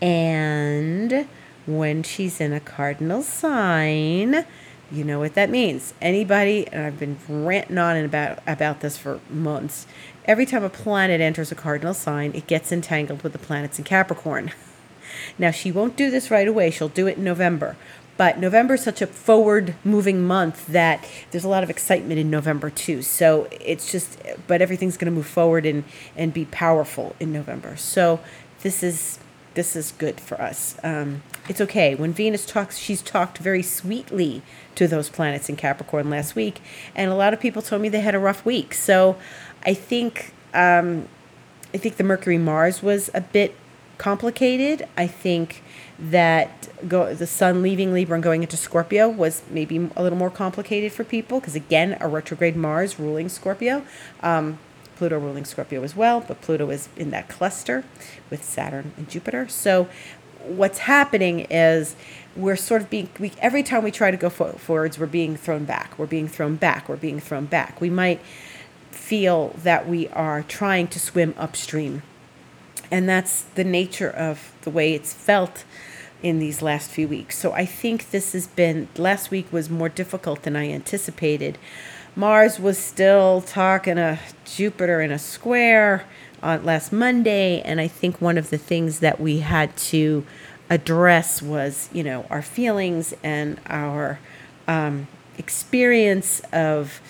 And 0.02 1.28
when 1.66 2.04
she's 2.04 2.42
in 2.42 2.54
a 2.54 2.60
cardinal 2.60 3.22
sign, 3.22 4.46
You 4.92 5.06
know 5.06 5.20
what 5.20 5.36
that 5.36 5.50
means. 5.50 5.94
Anybody, 6.02 6.68
and 6.68 6.86
I've 6.86 7.00
been 7.00 7.18
ranting 7.30 7.78
on 7.78 7.96
and 7.96 8.06
about 8.06 8.40
about 8.46 8.82
this 8.82 8.98
for 8.98 9.22
months. 9.30 9.88
Every 10.26 10.46
time 10.46 10.64
a 10.64 10.70
planet 10.70 11.22
enters 11.22 11.52
a 11.52 11.56
cardinal 11.56 11.94
sign, 11.94 12.34
it 12.36 12.46
gets 12.48 12.72
entangled 12.72 13.24
with 13.24 13.34
the 13.34 13.40
planets 13.40 13.78
in 13.78 13.86
Capricorn. 13.86 14.52
Now, 15.38 15.52
she 15.52 15.74
won't 15.74 15.98
do 15.98 16.10
this 16.10 16.32
right 16.32 16.48
away. 16.48 16.72
She'll 16.72 16.88
do 16.88 17.06
it 17.06 17.18
in 17.18 17.24
November. 17.26 17.76
But 18.16 18.40
November 18.40 18.76
is 18.76 18.84
such 18.84 19.02
a 19.02 19.08
forward 19.08 19.76
moving 19.84 20.24
month 20.24 20.68
that 20.68 21.06
there's 21.32 21.44
a 21.44 21.50
lot 21.50 21.64
of 21.64 21.70
excitement 21.70 22.20
in 22.20 22.30
November 22.30 22.70
too. 22.70 23.02
So 23.02 23.48
it's 23.52 23.92
just, 23.92 24.22
but 24.48 24.62
everything's 24.62 24.96
going 24.96 25.12
to 25.12 25.16
move 25.16 25.26
forward 25.26 25.66
and, 25.66 25.84
and 26.16 26.34
be 26.34 26.46
powerful 26.46 27.16
in 27.20 27.34
November. 27.34 27.76
So 27.78 28.20
this 28.62 28.84
is 28.84 29.20
this 29.54 29.76
is 29.76 29.92
good 29.92 30.20
for 30.20 30.40
us. 30.40 30.78
Um, 30.84 31.24
it's 31.50 31.60
okay. 31.62 31.96
When 31.96 32.14
Venus 32.14 32.46
talks, 32.46 32.78
she's 32.78 33.02
talked 33.02 33.38
very 33.38 33.64
sweetly 33.64 34.42
to 34.76 34.88
those 34.88 35.10
planets 35.10 35.50
in 35.50 35.56
Capricorn 35.56 36.10
last 36.10 36.36
week, 36.36 36.62
and 36.96 37.12
a 37.12 37.16
lot 37.16 37.34
of 37.34 37.40
people 37.40 37.62
told 37.62 37.82
me 37.82 37.90
they 37.90 38.02
had 38.02 38.16
a 38.16 38.20
rough 38.20 38.46
week. 38.46 38.74
So 38.74 39.18
I 39.66 39.74
think 39.74 40.34
um, 40.54 41.08
I 41.74 41.78
think 41.78 41.98
the 41.98 42.04
Mercury 42.04 42.38
Mars 42.38 42.84
was 42.84 43.10
a 43.14 43.22
bit 43.22 43.56
complicated. 43.98 44.88
I 44.98 45.08
think 45.08 45.64
that 46.00 46.70
go 46.88 47.14
the 47.14 47.28
Sun 47.28 47.62
leaving 47.62 47.94
Libra 47.94 48.16
and 48.16 48.24
going 48.24 48.42
into 48.42 48.58
Scorpio 48.58 49.08
was 49.08 49.44
maybe 49.50 49.90
a 49.96 50.02
little 50.02 50.18
more 50.18 50.32
complicated 50.32 50.92
for 50.92 51.04
people 51.04 51.40
because 51.40 51.56
again, 51.56 51.98
a 52.00 52.08
retrograde 52.08 52.56
Mars 52.56 53.00
ruling 53.00 53.30
Scorpio. 53.30 53.86
Um, 54.22 54.60
Pluto 55.02 55.18
ruling 55.18 55.46
Scorpio 55.46 55.82
as 55.82 55.96
well, 55.96 56.20
but 56.20 56.42
Pluto 56.42 56.70
is 56.70 56.88
in 56.96 57.10
that 57.10 57.28
cluster 57.28 57.84
with 58.30 58.44
Saturn 58.44 58.94
and 58.98 59.10
Jupiter. 59.10 59.48
So 59.48 59.88
what's 60.46 60.80
happening 60.80 61.42
is 61.50 61.96
we're 62.36 62.56
sort 62.56 62.82
of 62.82 62.90
being 62.90 63.10
we, 63.20 63.32
every 63.40 63.64
time 63.64 63.84
we 63.84 63.92
try 63.92 64.12
to 64.12 64.18
go 64.18 64.30
for, 64.30 64.54
forwards 64.54 64.98
we're 64.98 65.06
being 65.06 65.36
thrown 65.36 65.66
back 65.66 65.98
we're 65.98 66.06
being 66.06 66.28
thrown 66.28 66.56
back 66.56 66.88
we're 66.88 66.96
being 66.96 67.20
thrown 67.20 67.46
back. 67.46 67.80
We 67.82 67.90
might 67.90 68.20
feel 68.92 69.56
that 69.64 69.88
we 69.88 70.08
are 70.10 70.44
trying 70.44 70.88
to 70.88 71.00
swim 71.00 71.34
upstream. 71.38 72.04
And 72.90 73.08
that's 73.08 73.44
the 73.44 73.64
nature 73.64 74.10
of 74.10 74.54
the 74.62 74.70
way 74.70 74.94
it's 74.94 75.14
felt 75.14 75.64
in 76.22 76.40
these 76.40 76.62
last 76.62 76.92
few 76.92 77.08
weeks. 77.08 77.38
So 77.38 77.52
i 77.54 77.66
think 77.66 78.12
this 78.12 78.34
has 78.34 78.48
been 78.48 78.88
last 78.98 79.32
week 79.32 79.52
was 79.52 79.70
more 79.70 79.90
difficult 79.90 80.44
than 80.44 80.56
i 80.56 80.70
anticipated. 80.70 81.58
Mars 82.16 82.60
was 82.60 82.78
still 82.78 83.42
talking 83.42 83.96
to 83.96 84.20
Jupiter 84.44 85.02
in 85.02 85.12
a 85.12 85.20
square 85.20 86.06
on 86.44 86.64
last 86.64 86.92
Monday, 86.92 87.62
and 87.62 87.80
I 87.80 87.88
think 87.88 88.22
one 88.22 88.38
of 88.38 88.50
the 88.50 88.58
things 88.58 89.00
that 89.00 89.20
we 89.20 89.40
had 89.40 89.76
to 89.78 90.26
address 90.70 91.42
was, 91.42 91.90
you 91.94 92.04
know, 92.04 92.26
our 92.30 92.42
feelings 92.42 93.14
and 93.24 93.60
our 93.68 94.20
um, 94.68 95.08
experience 95.38 96.42
of 96.52 97.02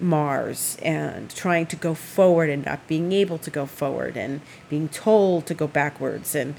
Mars 0.00 0.76
and 0.82 1.30
trying 1.34 1.66
to 1.66 1.76
go 1.76 1.94
forward 1.94 2.50
and 2.50 2.64
not 2.64 2.86
being 2.86 3.12
able 3.12 3.38
to 3.38 3.50
go 3.50 3.64
forward 3.66 4.16
and 4.16 4.40
being 4.68 4.88
told 4.88 5.46
to 5.46 5.54
go 5.54 5.66
backwards 5.66 6.34
and, 6.34 6.54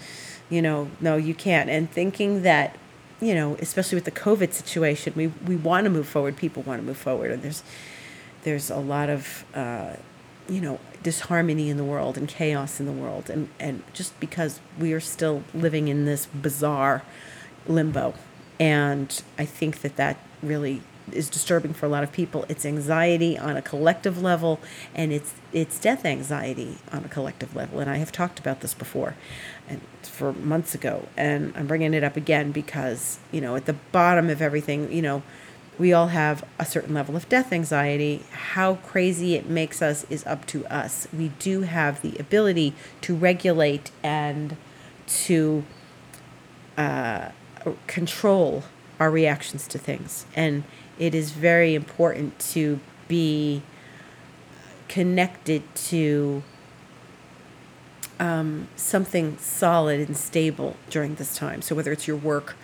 you 0.49 0.61
know, 0.61 0.89
no, 0.99 1.17
you 1.17 1.35
can't, 1.35 1.69
and 1.69 1.91
thinking 1.91 2.41
that 2.41 2.75
you 3.19 3.33
know, 3.33 3.55
especially 3.59 3.95
with 3.95 4.05
the 4.05 4.11
COVID 4.11 4.53
situation, 4.53 5.13
we, 5.15 5.27
we 5.45 5.55
want 5.55 5.85
to 5.85 5.89
move 5.89 6.07
forward. 6.07 6.37
People 6.37 6.63
want 6.63 6.79
to 6.79 6.85
move 6.85 6.97
forward, 6.97 7.31
and 7.31 7.41
there's 7.41 7.63
there's 8.43 8.69
a 8.69 8.77
lot 8.77 9.09
of 9.09 9.43
uh, 9.55 9.93
you 10.49 10.61
know 10.61 10.79
disharmony 11.03 11.69
in 11.69 11.77
the 11.77 11.83
world 11.83 12.17
and 12.17 12.27
chaos 12.27 12.79
in 12.79 12.85
the 12.85 12.91
world, 12.91 13.29
and 13.29 13.49
and 13.59 13.83
just 13.93 14.19
because 14.19 14.59
we 14.79 14.93
are 14.93 14.99
still 14.99 15.43
living 15.53 15.87
in 15.87 16.05
this 16.05 16.25
bizarre 16.25 17.03
limbo, 17.67 18.13
and 18.59 19.21
I 19.37 19.45
think 19.45 19.81
that 19.81 19.95
that 19.97 20.17
really 20.41 20.81
is 21.11 21.29
disturbing 21.29 21.73
for 21.73 21.85
a 21.85 21.89
lot 21.89 22.03
of 22.03 22.11
people. 22.11 22.45
It's 22.49 22.65
anxiety 22.65 23.37
on 23.37 23.55
a 23.55 23.61
collective 23.61 24.21
level, 24.21 24.59
and 24.93 25.11
it's 25.11 25.33
it's 25.53 25.79
death 25.79 26.05
anxiety 26.05 26.77
on 26.91 27.05
a 27.05 27.07
collective 27.07 27.55
level. 27.55 27.79
And 27.79 27.89
I 27.89 27.97
have 27.97 28.11
talked 28.11 28.39
about 28.39 28.61
this 28.61 28.73
before, 28.73 29.15
and 29.67 29.81
for 30.03 30.33
months 30.33 30.75
ago, 30.75 31.07
and 31.15 31.53
I'm 31.55 31.67
bringing 31.67 31.93
it 31.93 32.03
up 32.03 32.17
again 32.17 32.51
because 32.51 33.19
you 33.31 33.41
know 33.41 33.55
at 33.55 33.65
the 33.65 33.75
bottom 33.91 34.29
of 34.29 34.41
everything, 34.41 34.91
you 34.91 35.01
know, 35.01 35.23
we 35.77 35.93
all 35.93 36.07
have 36.07 36.43
a 36.57 36.65
certain 36.65 36.93
level 36.93 37.15
of 37.15 37.29
death 37.29 37.53
anxiety. 37.53 38.23
How 38.31 38.75
crazy 38.75 39.35
it 39.35 39.47
makes 39.47 39.81
us 39.81 40.05
is 40.09 40.25
up 40.25 40.45
to 40.47 40.65
us. 40.65 41.07
We 41.15 41.29
do 41.39 41.61
have 41.61 42.01
the 42.01 42.17
ability 42.17 42.73
to 43.01 43.15
regulate 43.15 43.91
and 44.03 44.57
to 45.07 45.63
uh, 46.77 47.29
control 47.85 48.63
our 48.99 49.11
reactions 49.11 49.67
to 49.67 49.77
things, 49.77 50.25
and 50.35 50.63
it 50.97 51.13
is 51.13 51.31
very 51.31 51.75
important 51.75 52.39
to 52.39 52.79
be 53.07 53.61
connected 54.87 55.63
to 55.75 56.41
um, 58.19 58.67
something 58.75 59.37
solid 59.37 59.99
and 59.99 60.17
stable 60.17 60.75
during 60.89 61.15
this 61.15 61.35
time. 61.35 61.61
So 61.61 61.75
whether 61.75 61.91
it's 61.91 62.07
your 62.07 62.17
work, 62.17 62.55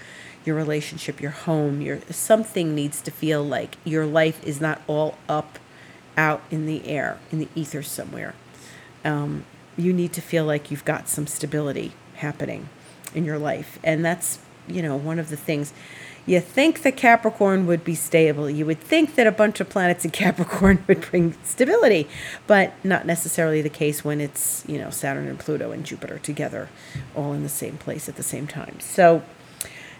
your 0.45 0.55
relationship, 0.55 1.21
your 1.21 1.31
home, 1.31 1.81
your 1.81 1.99
something 2.09 2.75
needs 2.75 3.01
to 3.01 3.11
feel 3.11 3.43
like 3.43 3.77
your 3.83 4.05
life 4.05 4.43
is 4.43 4.59
not 4.59 4.81
all 4.87 5.17
up, 5.29 5.59
out 6.17 6.41
in 6.51 6.65
the 6.65 6.87
air, 6.87 7.19
in 7.31 7.39
the 7.39 7.47
ether 7.55 7.83
somewhere. 7.83 8.35
Um, 9.05 9.45
you 9.77 9.93
need 9.93 10.13
to 10.13 10.21
feel 10.21 10.45
like 10.45 10.69
you've 10.69 10.85
got 10.85 11.07
some 11.07 11.27
stability 11.27 11.93
happening 12.15 12.69
in 13.15 13.25
your 13.25 13.37
life, 13.37 13.79
and 13.83 14.03
that's 14.03 14.39
you 14.67 14.81
know 14.81 14.95
one 14.95 15.19
of 15.19 15.29
the 15.29 15.37
things 15.37 15.73
you 16.25 16.39
think 16.39 16.83
that 16.83 16.95
Capricorn 16.95 17.67
would 17.67 17.83
be 17.83 17.95
stable. 17.95 18.49
You 18.49 18.65
would 18.65 18.79
think 18.79 19.15
that 19.15 19.27
a 19.27 19.31
bunch 19.31 19.59
of 19.59 19.69
planets 19.69 20.05
in 20.05 20.11
Capricorn 20.23 20.83
would 20.87 21.01
bring 21.01 21.35
stability, 21.43 22.07
but 22.47 22.73
not 22.83 23.05
necessarily 23.05 23.61
the 23.61 23.69
case 23.69 24.05
when 24.05 24.21
it's, 24.21 24.63
you 24.67 24.77
know, 24.77 24.89
Saturn 24.89 25.27
and 25.27 25.37
Pluto 25.39 25.71
and 25.71 25.85
Jupiter 25.85 26.19
together 26.19 26.69
all 27.15 27.33
in 27.33 27.43
the 27.43 27.49
same 27.49 27.77
place 27.77 28.07
at 28.07 28.15
the 28.15 28.23
same 28.23 28.47
time. 28.47 28.79
So 28.79 29.23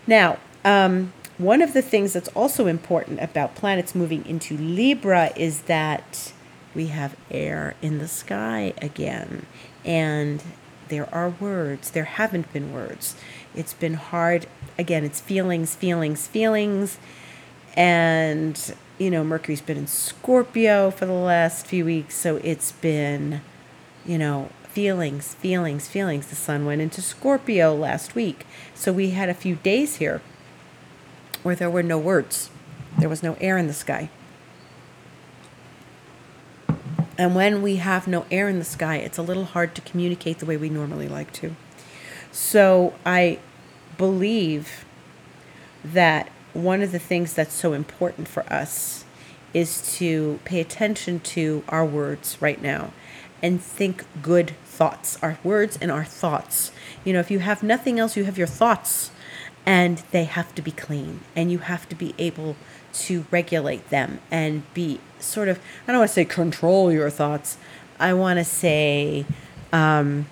now, 0.07 0.37
um, 0.65 1.13
one 1.37 1.61
of 1.61 1.73
the 1.73 1.81
things 1.81 2.13
that's 2.13 2.29
also 2.29 2.67
important 2.67 3.19
about 3.21 3.55
planets 3.55 3.95
moving 3.95 4.25
into 4.25 4.55
Libra 4.57 5.31
is 5.35 5.63
that 5.63 6.31
we 6.75 6.87
have 6.87 7.15
air 7.31 7.75
in 7.81 7.97
the 7.99 8.07
sky 8.07 8.73
again. 8.81 9.45
And 9.83 10.43
there 10.89 11.13
are 11.13 11.29
words. 11.29 11.91
There 11.91 12.05
haven't 12.05 12.51
been 12.53 12.73
words. 12.73 13.15
It's 13.55 13.73
been 13.73 13.95
hard. 13.95 14.45
Again, 14.77 15.03
it's 15.03 15.19
feelings, 15.19 15.75
feelings, 15.75 16.27
feelings. 16.27 16.97
And, 17.75 18.75
you 18.97 19.09
know, 19.09 19.23
Mercury's 19.23 19.61
been 19.61 19.77
in 19.77 19.87
Scorpio 19.87 20.91
for 20.91 21.05
the 21.05 21.13
last 21.13 21.65
few 21.65 21.85
weeks. 21.85 22.15
So 22.15 22.37
it's 22.37 22.71
been, 22.73 23.41
you 24.05 24.17
know, 24.17 24.49
feelings, 24.73 25.35
feelings, 25.35 25.87
feelings. 25.87 26.25
The 26.27 26.35
sun 26.35 26.65
went 26.65 26.81
into 26.81 26.99
Scorpio 26.99 27.75
last 27.75 28.15
week. 28.15 28.47
So 28.73 28.91
we 28.91 29.11
had 29.11 29.29
a 29.29 29.35
few 29.35 29.53
days 29.55 29.97
here 29.97 30.19
where 31.43 31.55
there 31.55 31.69
were 31.69 31.83
no 31.83 31.99
words, 31.99 32.49
there 32.97 33.07
was 33.07 33.21
no 33.21 33.37
air 33.39 33.55
in 33.59 33.67
the 33.67 33.73
sky. 33.73 34.09
And 37.19 37.35
when 37.35 37.61
we 37.61 37.75
have 37.75 38.07
no 38.07 38.25
air 38.31 38.49
in 38.49 38.57
the 38.57 38.65
sky, 38.65 38.95
it's 38.95 39.19
a 39.19 39.21
little 39.21 39.45
hard 39.45 39.75
to 39.75 39.81
communicate 39.81 40.39
the 40.39 40.47
way 40.47 40.57
we 40.57 40.69
normally 40.69 41.07
like 41.07 41.31
to. 41.33 41.55
So 42.31 42.95
I 43.05 43.37
believe 43.99 44.85
that 45.85 46.31
one 46.53 46.81
of 46.81 46.91
the 46.91 46.97
things 46.97 47.35
that's 47.35 47.53
so 47.53 47.73
important 47.73 48.27
for 48.27 48.41
us 48.51 49.05
is 49.53 49.95
to 49.97 50.39
pay 50.45 50.59
attention 50.59 51.19
to 51.19 51.63
our 51.69 51.85
words 51.85 52.37
right 52.41 52.59
now 52.59 52.91
and 53.43 53.61
think 53.61 54.05
good 54.21 54.51
thoughts, 54.65 55.19
our 55.21 55.37
words 55.43 55.77
and 55.79 55.91
our 55.91 56.05
thoughts. 56.05 56.71
You 57.03 57.13
know, 57.13 57.19
if 57.19 57.29
you 57.29 57.39
have 57.39 57.61
nothing 57.61 57.99
else, 57.99 58.17
you 58.17 58.23
have 58.23 58.37
your 58.37 58.47
thoughts 58.47 59.11
and 59.65 59.99
they 60.11 60.23
have 60.23 60.55
to 60.55 60.61
be 60.61 60.71
clean 60.71 61.19
and 61.35 61.51
you 61.51 61.59
have 61.59 61.87
to 61.89 61.95
be 61.95 62.15
able 62.17 62.55
to 62.93 63.25
regulate 63.29 63.89
them 63.89 64.19
and 64.31 64.63
be 64.73 64.99
sort 65.19 65.49
of, 65.49 65.59
I 65.87 65.91
don't 65.91 65.99
want 65.99 66.09
to 66.09 66.13
say 66.13 66.25
control 66.25 66.91
your 66.91 67.09
thoughts. 67.09 67.57
I 67.99 68.13
want 68.13 68.39
to 68.39 68.45
say, 68.45 69.25
um, 69.71 70.27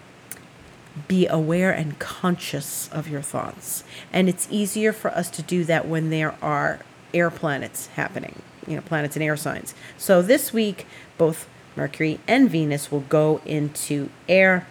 be 1.08 1.28
aware 1.28 1.72
and 1.72 1.98
conscious 2.00 2.90
of 2.90 3.08
your 3.08 3.22
thoughts. 3.22 3.84
And 4.12 4.28
it's 4.30 4.48
easier 4.52 4.94
for 4.94 5.10
us 5.12 5.30
to 5.32 5.42
do 5.42 5.64
that 5.66 5.88
when 5.88 6.10
there 6.10 6.36
are 6.42 6.80
air 7.14 7.30
planets 7.30 7.88
happening, 7.88 8.42
you 8.68 8.76
know, 8.76 8.82
planets 8.82 9.16
and 9.16 9.24
air 9.24 9.38
signs. 9.38 9.74
So 9.98 10.22
this 10.22 10.54
week, 10.54 10.86
both 11.18 11.48
Mercury 11.76 12.20
and 12.28 12.50
Venus 12.50 12.92
will 12.92 13.02
go 13.02 13.42
into 13.46 14.10
air 14.28 14.68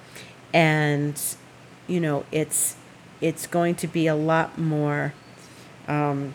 and 0.53 1.21
you 1.91 2.01
know, 2.01 2.25
it's 2.31 2.77
it's 3.21 3.47
going 3.47 3.75
to 3.75 3.89
be 3.89 4.07
a 4.07 4.15
lot 4.15 4.57
more 4.57 5.13
um, 5.89 6.35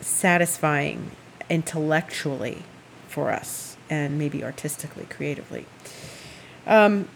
satisfying 0.00 1.12
intellectually 1.48 2.62
for 3.06 3.30
us 3.30 3.76
and 3.90 4.18
maybe 4.18 4.42
artistically, 4.42 5.04
creatively. 5.04 5.66
Um, 6.66 7.08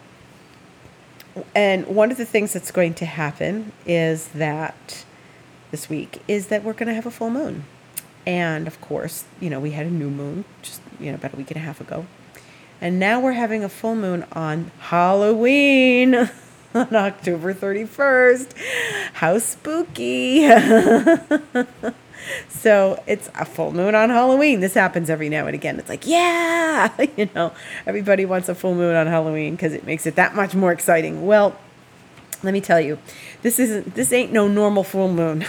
and 1.55 1.87
one 1.87 2.11
of 2.11 2.17
the 2.17 2.25
things 2.25 2.53
that's 2.53 2.71
going 2.71 2.93
to 2.95 3.05
happen 3.05 3.71
is 3.85 4.27
that 4.29 5.03
this 5.71 5.89
week 5.89 6.21
is 6.27 6.47
that 6.47 6.63
we're 6.63 6.73
going 6.73 6.87
to 6.87 6.93
have 6.93 7.05
a 7.05 7.11
full 7.11 7.29
moon. 7.31 7.65
And 8.25 8.67
of 8.67 8.79
course, 8.79 9.25
you 9.39 9.49
know, 9.49 9.59
we 9.59 9.71
had 9.71 9.85
a 9.85 9.89
new 9.89 10.09
moon 10.09 10.45
just, 10.61 10.81
you 10.99 11.09
know, 11.11 11.15
about 11.15 11.33
a 11.33 11.37
week 11.37 11.49
and 11.51 11.57
a 11.57 11.65
half 11.65 11.81
ago. 11.81 12.05
And 12.81 12.99
now 12.99 13.19
we're 13.19 13.33
having 13.33 13.63
a 13.63 13.69
full 13.69 13.95
moon 13.95 14.25
on 14.31 14.71
Halloween 14.79 16.15
on 16.73 16.95
October 16.95 17.53
31st. 17.53 18.53
How 19.13 19.37
spooky. 19.37 20.47
so 22.47 23.03
it's 23.05 23.29
a 23.35 23.43
full 23.43 23.73
moon 23.73 23.95
on 23.95 24.09
Halloween. 24.09 24.61
This 24.61 24.75
happens 24.75 25.09
every 25.09 25.27
now 25.27 25.45
and 25.45 25.55
again. 25.55 25.77
It's 25.77 25.89
like, 25.89 26.07
yeah, 26.07 26.93
you 27.17 27.29
know, 27.35 27.51
everybody 27.85 28.25
wants 28.25 28.47
a 28.47 28.55
full 28.55 28.75
moon 28.75 28.95
on 28.95 29.07
Halloween 29.07 29.55
because 29.55 29.73
it 29.73 29.85
makes 29.85 30.05
it 30.05 30.15
that 30.15 30.35
much 30.35 30.55
more 30.55 30.71
exciting. 30.71 31.25
Well, 31.25 31.59
let 32.43 32.53
me 32.53 32.61
tell 32.61 32.79
you, 32.79 32.97
this 33.41 33.59
isn't 33.59 33.95
this 33.95 34.13
ain't 34.13 34.31
no 34.31 34.47
normal 34.47 34.85
full 34.85 35.11
moon. 35.11 35.45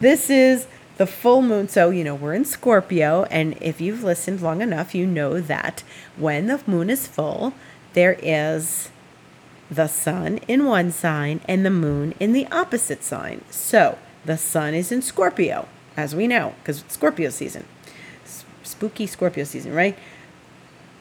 this 0.00 0.30
is 0.30 0.66
the 0.96 1.06
full 1.06 1.42
moon. 1.42 1.68
So, 1.68 1.90
you 1.90 2.04
know, 2.04 2.14
we're 2.14 2.34
in 2.34 2.44
Scorpio, 2.44 3.24
and 3.24 3.56
if 3.60 3.80
you've 3.80 4.02
listened 4.02 4.40
long 4.40 4.60
enough, 4.60 4.94
you 4.94 5.06
know 5.06 5.40
that 5.40 5.82
when 6.16 6.46
the 6.46 6.60
moon 6.66 6.90
is 6.90 7.06
full, 7.06 7.54
there 7.94 8.18
is 8.22 8.90
the 9.70 9.86
sun 9.86 10.38
in 10.48 10.66
one 10.66 10.90
sign 10.90 11.40
and 11.46 11.64
the 11.64 11.70
moon 11.70 12.14
in 12.20 12.32
the 12.32 12.46
opposite 12.48 13.02
sign. 13.02 13.42
So, 13.50 13.98
the 14.24 14.36
sun 14.36 14.74
is 14.74 14.92
in 14.92 15.02
Scorpio, 15.02 15.66
as 15.96 16.14
we 16.14 16.26
know, 16.26 16.54
because 16.58 16.82
it's 16.82 16.94
Scorpio 16.94 17.30
season. 17.30 17.64
Spooky 18.62 19.06
Scorpio 19.06 19.44
season, 19.44 19.72
right? 19.74 19.98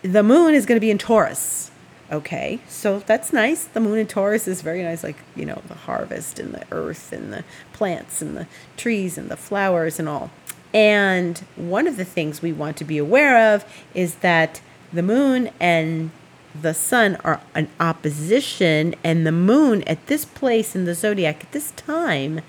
The 0.01 0.23
moon 0.23 0.53
is 0.53 0.65
going 0.65 0.77
to 0.77 0.81
be 0.81 0.91
in 0.91 0.97
Taurus. 0.97 1.70
Okay, 2.11 2.59
so 2.67 2.99
that's 2.99 3.31
nice. 3.31 3.63
The 3.63 3.79
moon 3.79 3.97
in 3.97 4.05
Taurus 4.05 4.45
is 4.45 4.61
very 4.61 4.83
nice, 4.83 5.01
like, 5.01 5.15
you 5.33 5.45
know, 5.45 5.61
the 5.69 5.75
harvest 5.75 6.39
and 6.39 6.53
the 6.53 6.65
earth 6.69 7.13
and 7.13 7.31
the 7.31 7.45
plants 7.71 8.21
and 8.21 8.35
the 8.35 8.47
trees 8.75 9.17
and 9.17 9.29
the 9.29 9.37
flowers 9.37 9.97
and 9.97 10.09
all. 10.09 10.29
And 10.73 11.37
one 11.55 11.87
of 11.87 11.95
the 11.95 12.03
things 12.03 12.41
we 12.41 12.51
want 12.51 12.75
to 12.77 12.83
be 12.83 12.97
aware 12.97 13.53
of 13.53 13.63
is 13.93 14.15
that 14.15 14.59
the 14.91 15.01
moon 15.01 15.51
and 15.57 16.11
the 16.59 16.73
sun 16.73 17.15
are 17.23 17.39
an 17.55 17.69
opposition, 17.79 18.93
and 19.05 19.25
the 19.25 19.31
moon 19.31 19.81
at 19.83 20.07
this 20.07 20.25
place 20.25 20.75
in 20.75 20.83
the 20.83 20.93
zodiac 20.93 21.45
at 21.45 21.51
this 21.53 21.71
time 21.71 22.41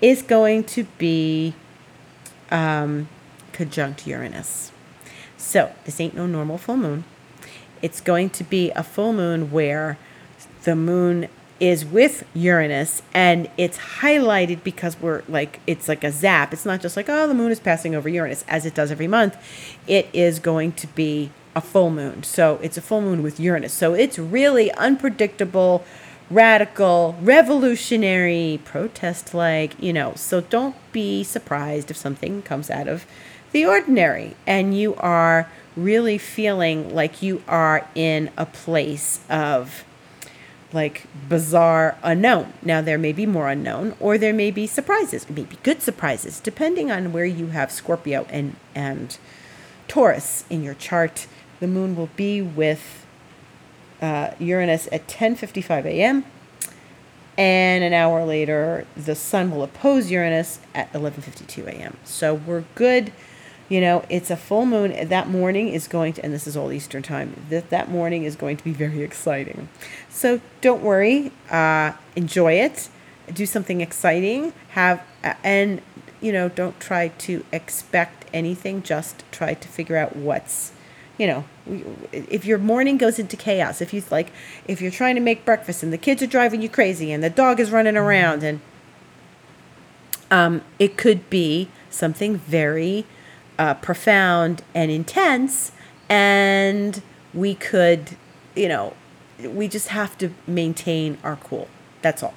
is 0.00 0.22
going 0.22 0.64
to 0.64 0.84
be 0.96 1.52
um, 2.50 3.08
conjunct 3.52 4.06
Uranus. 4.06 4.72
So, 5.36 5.74
this 5.84 6.00
ain't 6.00 6.14
no 6.14 6.26
normal 6.26 6.56
full 6.56 6.78
moon 6.78 7.04
it's 7.82 8.00
going 8.00 8.30
to 8.30 8.44
be 8.44 8.70
a 8.70 8.82
full 8.82 9.12
moon 9.12 9.50
where 9.50 9.98
the 10.64 10.76
moon 10.76 11.28
is 11.60 11.84
with 11.84 12.24
Uranus 12.34 13.02
and 13.14 13.48
it's 13.56 13.78
highlighted 13.78 14.64
because 14.64 14.98
we're 15.00 15.22
like 15.28 15.60
it's 15.66 15.88
like 15.88 16.02
a 16.02 16.10
zap. 16.10 16.52
It's 16.52 16.64
not 16.64 16.80
just 16.80 16.96
like 16.96 17.08
oh 17.08 17.28
the 17.28 17.34
moon 17.34 17.52
is 17.52 17.60
passing 17.60 17.94
over 17.94 18.08
Uranus 18.08 18.44
as 18.48 18.66
it 18.66 18.74
does 18.74 18.90
every 18.90 19.06
month. 19.06 19.36
It 19.86 20.08
is 20.12 20.38
going 20.38 20.72
to 20.72 20.86
be 20.88 21.30
a 21.54 21.60
full 21.60 21.90
moon. 21.90 22.22
So 22.22 22.58
it's 22.62 22.76
a 22.76 22.82
full 22.82 23.00
moon 23.00 23.22
with 23.22 23.38
Uranus. 23.38 23.72
So 23.72 23.94
it's 23.94 24.18
really 24.18 24.72
unpredictable, 24.72 25.84
radical, 26.30 27.16
revolutionary, 27.20 28.60
protest 28.64 29.34
like, 29.34 29.80
you 29.80 29.92
know. 29.92 30.14
So 30.16 30.40
don't 30.40 30.74
be 30.92 31.22
surprised 31.22 31.90
if 31.90 31.96
something 31.96 32.42
comes 32.42 32.70
out 32.70 32.88
of 32.88 33.06
the 33.52 33.66
ordinary 33.66 34.34
and 34.46 34.76
you 34.76 34.94
are 34.96 35.48
really 35.76 36.18
feeling 36.18 36.94
like 36.94 37.22
you 37.22 37.42
are 37.48 37.88
in 37.94 38.30
a 38.36 38.46
place 38.46 39.20
of 39.28 39.84
like 40.72 41.06
bizarre 41.28 41.98
unknown. 42.02 42.52
Now, 42.62 42.80
there 42.80 42.98
may 42.98 43.12
be 43.12 43.26
more 43.26 43.48
unknown, 43.48 43.94
or 44.00 44.16
there 44.16 44.32
may 44.32 44.50
be 44.50 44.66
surprises, 44.66 45.28
maybe 45.28 45.58
good 45.62 45.82
surprises, 45.82 46.40
depending 46.40 46.90
on 46.90 47.12
where 47.12 47.24
you 47.24 47.48
have 47.48 47.70
Scorpio 47.70 48.26
and, 48.30 48.56
and 48.74 49.18
Taurus 49.88 50.44
in 50.48 50.62
your 50.62 50.74
chart. 50.74 51.26
The 51.60 51.66
moon 51.66 51.94
will 51.94 52.10
be 52.16 52.40
with 52.40 53.06
uh, 54.00 54.30
Uranus 54.38 54.88
at 54.90 55.06
10:55 55.06 55.84
a.m. 55.84 56.24
And 57.38 57.82
an 57.82 57.92
hour 57.92 58.24
later, 58.24 58.86
the 58.96 59.14
sun 59.14 59.50
will 59.50 59.62
oppose 59.62 60.10
Uranus 60.10 60.58
at 60.74 60.92
11:52 60.92 61.66
a.m. 61.66 61.96
So 62.04 62.34
we're 62.34 62.64
good 62.74 63.12
you 63.72 63.80
know, 63.80 64.04
it's 64.10 64.30
a 64.30 64.36
full 64.36 64.66
moon. 64.66 65.08
That 65.08 65.30
morning 65.30 65.68
is 65.68 65.88
going 65.88 66.12
to, 66.12 66.22
and 66.22 66.30
this 66.30 66.46
is 66.46 66.58
all 66.58 66.70
Eastern 66.72 67.02
time, 67.02 67.46
that, 67.48 67.70
that 67.70 67.88
morning 67.88 68.24
is 68.24 68.36
going 68.36 68.58
to 68.58 68.64
be 68.64 68.74
very 68.74 69.00
exciting. 69.00 69.70
So 70.10 70.42
don't 70.60 70.82
worry, 70.82 71.32
uh, 71.50 71.92
enjoy 72.14 72.52
it, 72.52 72.90
do 73.32 73.46
something 73.46 73.80
exciting, 73.80 74.52
have, 74.72 75.02
uh, 75.24 75.32
and, 75.42 75.80
you 76.20 76.32
know, 76.32 76.50
don't 76.50 76.78
try 76.80 77.08
to 77.08 77.46
expect 77.50 78.26
anything, 78.34 78.82
just 78.82 79.24
try 79.32 79.54
to 79.54 79.68
figure 79.68 79.96
out 79.96 80.16
what's, 80.16 80.72
you 81.16 81.26
know, 81.26 81.44
if 82.12 82.44
your 82.44 82.58
morning 82.58 82.98
goes 82.98 83.18
into 83.18 83.38
chaos, 83.38 83.80
if 83.80 83.94
you 83.94 84.02
like, 84.10 84.32
if 84.68 84.82
you're 84.82 84.90
trying 84.90 85.14
to 85.14 85.22
make 85.22 85.46
breakfast 85.46 85.82
and 85.82 85.94
the 85.94 85.96
kids 85.96 86.22
are 86.22 86.26
driving 86.26 86.60
you 86.60 86.68
crazy 86.68 87.10
and 87.10 87.24
the 87.24 87.30
dog 87.30 87.58
is 87.58 87.70
running 87.70 87.96
around 87.96 88.42
and, 88.42 88.60
um, 90.30 90.60
it 90.78 90.98
could 90.98 91.30
be 91.30 91.70
something 91.88 92.36
very 92.36 93.06
uh, 93.62 93.74
profound 93.74 94.60
and 94.74 94.90
intense, 94.90 95.70
and 96.08 97.00
we 97.32 97.54
could, 97.54 98.16
you 98.56 98.66
know, 98.66 98.92
we 99.44 99.68
just 99.68 99.86
have 99.86 100.18
to 100.18 100.32
maintain 100.48 101.16
our 101.22 101.36
cool. 101.36 101.68
That's 102.02 102.24
all. 102.24 102.34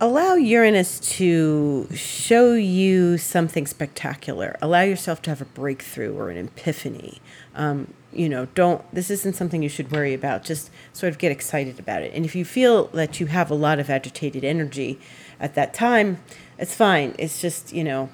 Allow 0.00 0.34
Uranus 0.34 1.00
to 1.16 1.88
show 1.94 2.52
you 2.52 3.16
something 3.16 3.66
spectacular. 3.66 4.54
Allow 4.60 4.82
yourself 4.82 5.22
to 5.22 5.30
have 5.30 5.40
a 5.40 5.46
breakthrough 5.46 6.14
or 6.14 6.28
an 6.28 6.36
epiphany. 6.36 7.18
Um, 7.54 7.94
you 8.12 8.28
know, 8.28 8.48
don't, 8.54 8.82
this 8.94 9.10
isn't 9.10 9.34
something 9.34 9.62
you 9.62 9.70
should 9.70 9.90
worry 9.90 10.12
about. 10.12 10.44
Just 10.44 10.70
sort 10.92 11.10
of 11.10 11.18
get 11.18 11.32
excited 11.32 11.78
about 11.80 12.02
it. 12.02 12.12
And 12.14 12.26
if 12.26 12.36
you 12.36 12.44
feel 12.44 12.88
that 12.88 13.18
you 13.18 13.26
have 13.26 13.50
a 13.50 13.54
lot 13.54 13.78
of 13.78 13.88
agitated 13.88 14.44
energy 14.44 15.00
at 15.40 15.54
that 15.54 15.72
time, 15.72 16.18
it's 16.58 16.74
fine. 16.74 17.14
It's 17.18 17.40
just, 17.40 17.72
you 17.72 17.82
know, 17.82 18.10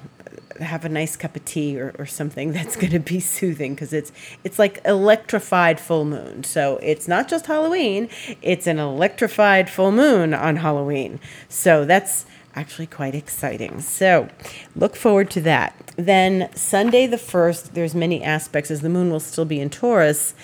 have 0.60 0.84
a 0.84 0.88
nice 0.88 1.16
cup 1.16 1.36
of 1.36 1.44
tea 1.44 1.78
or, 1.78 1.94
or 1.98 2.06
something 2.06 2.52
that's 2.56 2.76
going 2.76 2.92
to 2.92 2.98
be 2.98 3.20
soothing 3.20 3.74
because 3.74 3.92
it's 3.92 4.12
it's 4.42 4.58
like 4.58 4.80
electrified 4.84 5.80
full 5.80 6.04
moon. 6.04 6.44
So 6.44 6.78
it's 6.82 7.08
not 7.08 7.28
just 7.28 7.46
Halloween, 7.46 8.08
it's 8.42 8.66
an 8.66 8.78
electrified 8.78 9.70
full 9.70 9.92
moon 9.92 10.34
on 10.34 10.56
Halloween. 10.56 11.20
So 11.48 11.84
that's 11.84 12.26
actually 12.56 12.86
quite 12.86 13.14
exciting. 13.14 13.80
So 13.80 14.28
look 14.76 14.96
forward 14.96 15.30
to 15.32 15.40
that. 15.42 15.92
Then 15.96 16.50
Sunday 16.54 17.06
the 17.06 17.16
1st, 17.16 17.72
there's 17.72 17.94
many 17.94 18.22
aspects 18.22 18.70
as 18.70 18.80
the 18.80 18.88
moon 18.88 19.10
will 19.10 19.20
still 19.20 19.44
be 19.44 19.60
in 19.60 19.70
Taurus 19.70 20.34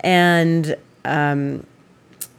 and 0.00 0.76
um, 1.04 1.66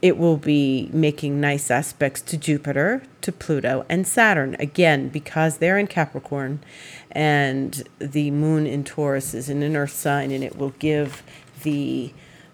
it 0.06 0.16
will 0.16 0.36
be 0.36 0.88
making 0.92 1.40
nice 1.40 1.68
aspects 1.68 2.22
to 2.22 2.36
Jupiter, 2.36 3.02
to 3.22 3.32
Pluto, 3.32 3.84
and 3.88 4.06
Saturn. 4.06 4.54
Again, 4.60 5.08
because 5.08 5.58
they're 5.58 5.78
in 5.78 5.88
Capricorn 5.88 6.60
and 7.10 7.82
the 7.98 8.30
moon 8.30 8.68
in 8.68 8.84
Taurus 8.84 9.34
is 9.34 9.48
in 9.48 9.64
an 9.64 9.74
earth 9.74 9.92
sign, 9.92 10.30
and 10.30 10.44
it 10.44 10.56
will 10.56 10.74
give 10.78 11.24
the 11.64 12.12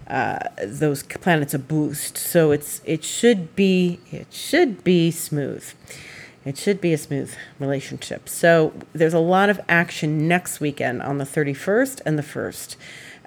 uh, 0.09 0.39
those 0.65 1.03
planets 1.03 1.53
a 1.53 1.59
boost. 1.59 2.17
So 2.17 2.53
it's 2.53 2.81
it 2.87 3.05
should 3.05 3.55
be 3.55 4.01
it 4.11 4.33
should 4.33 4.83
be 4.83 5.11
smooth. 5.11 5.75
It 6.45 6.57
should 6.57 6.81
be 6.81 6.93
a 6.93 6.99
smooth 6.99 7.35
relationship. 7.59 8.29
So 8.29 8.73
there's 8.95 9.15
a 9.15 9.21
lot 9.21 9.51
of 9.51 9.61
action 9.69 10.27
next 10.27 10.59
weekend 10.59 11.03
on 11.03 11.19
the 11.19 11.25
31st 11.25 12.01
and 12.05 12.19
the 12.19 12.23
1st 12.23 12.77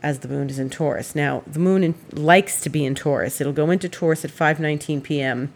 as 0.02 0.20
the 0.20 0.28
moon 0.28 0.50
is 0.50 0.60
in 0.60 0.70
Taurus. 0.70 1.16
Now, 1.16 1.44
the 1.48 1.60
moon 1.60 1.84
in, 1.84 1.96
likes 2.12 2.62
to 2.62 2.70
be 2.70 2.86
in 2.86 2.96
Taurus. 2.96 3.42
It'll 3.42 3.54
go 3.54 3.70
into 3.70 3.90
Taurus 3.90 4.26
at 4.26 4.32
5:19 4.32 5.04
p.m. 5.04 5.54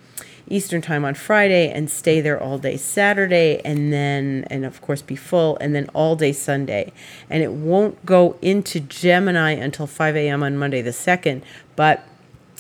Eastern 0.50 0.82
time 0.82 1.06
on 1.06 1.14
Friday 1.14 1.70
and 1.70 1.90
stay 1.90 2.22
there 2.22 2.42
all 2.42 2.58
day 2.58 2.76
Saturday 2.76 3.62
and 3.64 3.94
then 3.94 4.46
and 4.50 4.66
of 4.66 4.82
course 4.82 5.02
be 5.02 5.16
full 5.16 5.58
and 5.58 5.76
then 5.76 5.90
all 5.94 6.16
day 6.16 6.32
Sunday. 6.32 6.92
And 7.30 7.44
it 7.44 7.52
won't 7.52 8.04
go 8.06 8.36
into 8.42 8.80
Gemini 8.80 9.52
until 9.52 9.88
5 9.88 10.16
a.m. 10.16 10.42
on 10.44 10.58
Monday 10.58 10.82
the 10.82 10.92
2nd, 10.92 11.44
but 11.76 12.04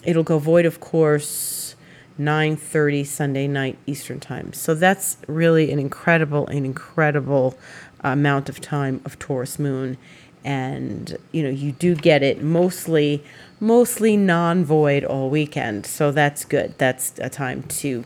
it'll 0.03 0.23
go 0.23 0.37
void 0.39 0.65
of 0.65 0.79
course 0.79 1.75
9:30 2.19 3.05
Sunday 3.05 3.47
night 3.47 3.77
Eastern 3.87 4.19
time. 4.19 4.53
So 4.53 4.75
that's 4.75 5.17
really 5.27 5.71
an 5.71 5.79
incredible 5.79 6.47
an 6.47 6.65
incredible 6.65 7.57
amount 8.01 8.49
of 8.49 8.61
time 8.61 9.01
of 9.05 9.17
Taurus 9.19 9.57
moon 9.57 9.97
and 10.43 11.17
you 11.31 11.43
know 11.43 11.49
you 11.49 11.71
do 11.73 11.95
get 11.95 12.23
it 12.23 12.41
mostly 12.41 13.23
mostly 13.59 14.15
non-void 14.15 15.03
all 15.03 15.29
weekend. 15.29 15.85
So 15.85 16.11
that's 16.11 16.45
good. 16.45 16.75
That's 16.77 17.13
a 17.19 17.29
time 17.29 17.63
to 17.63 18.05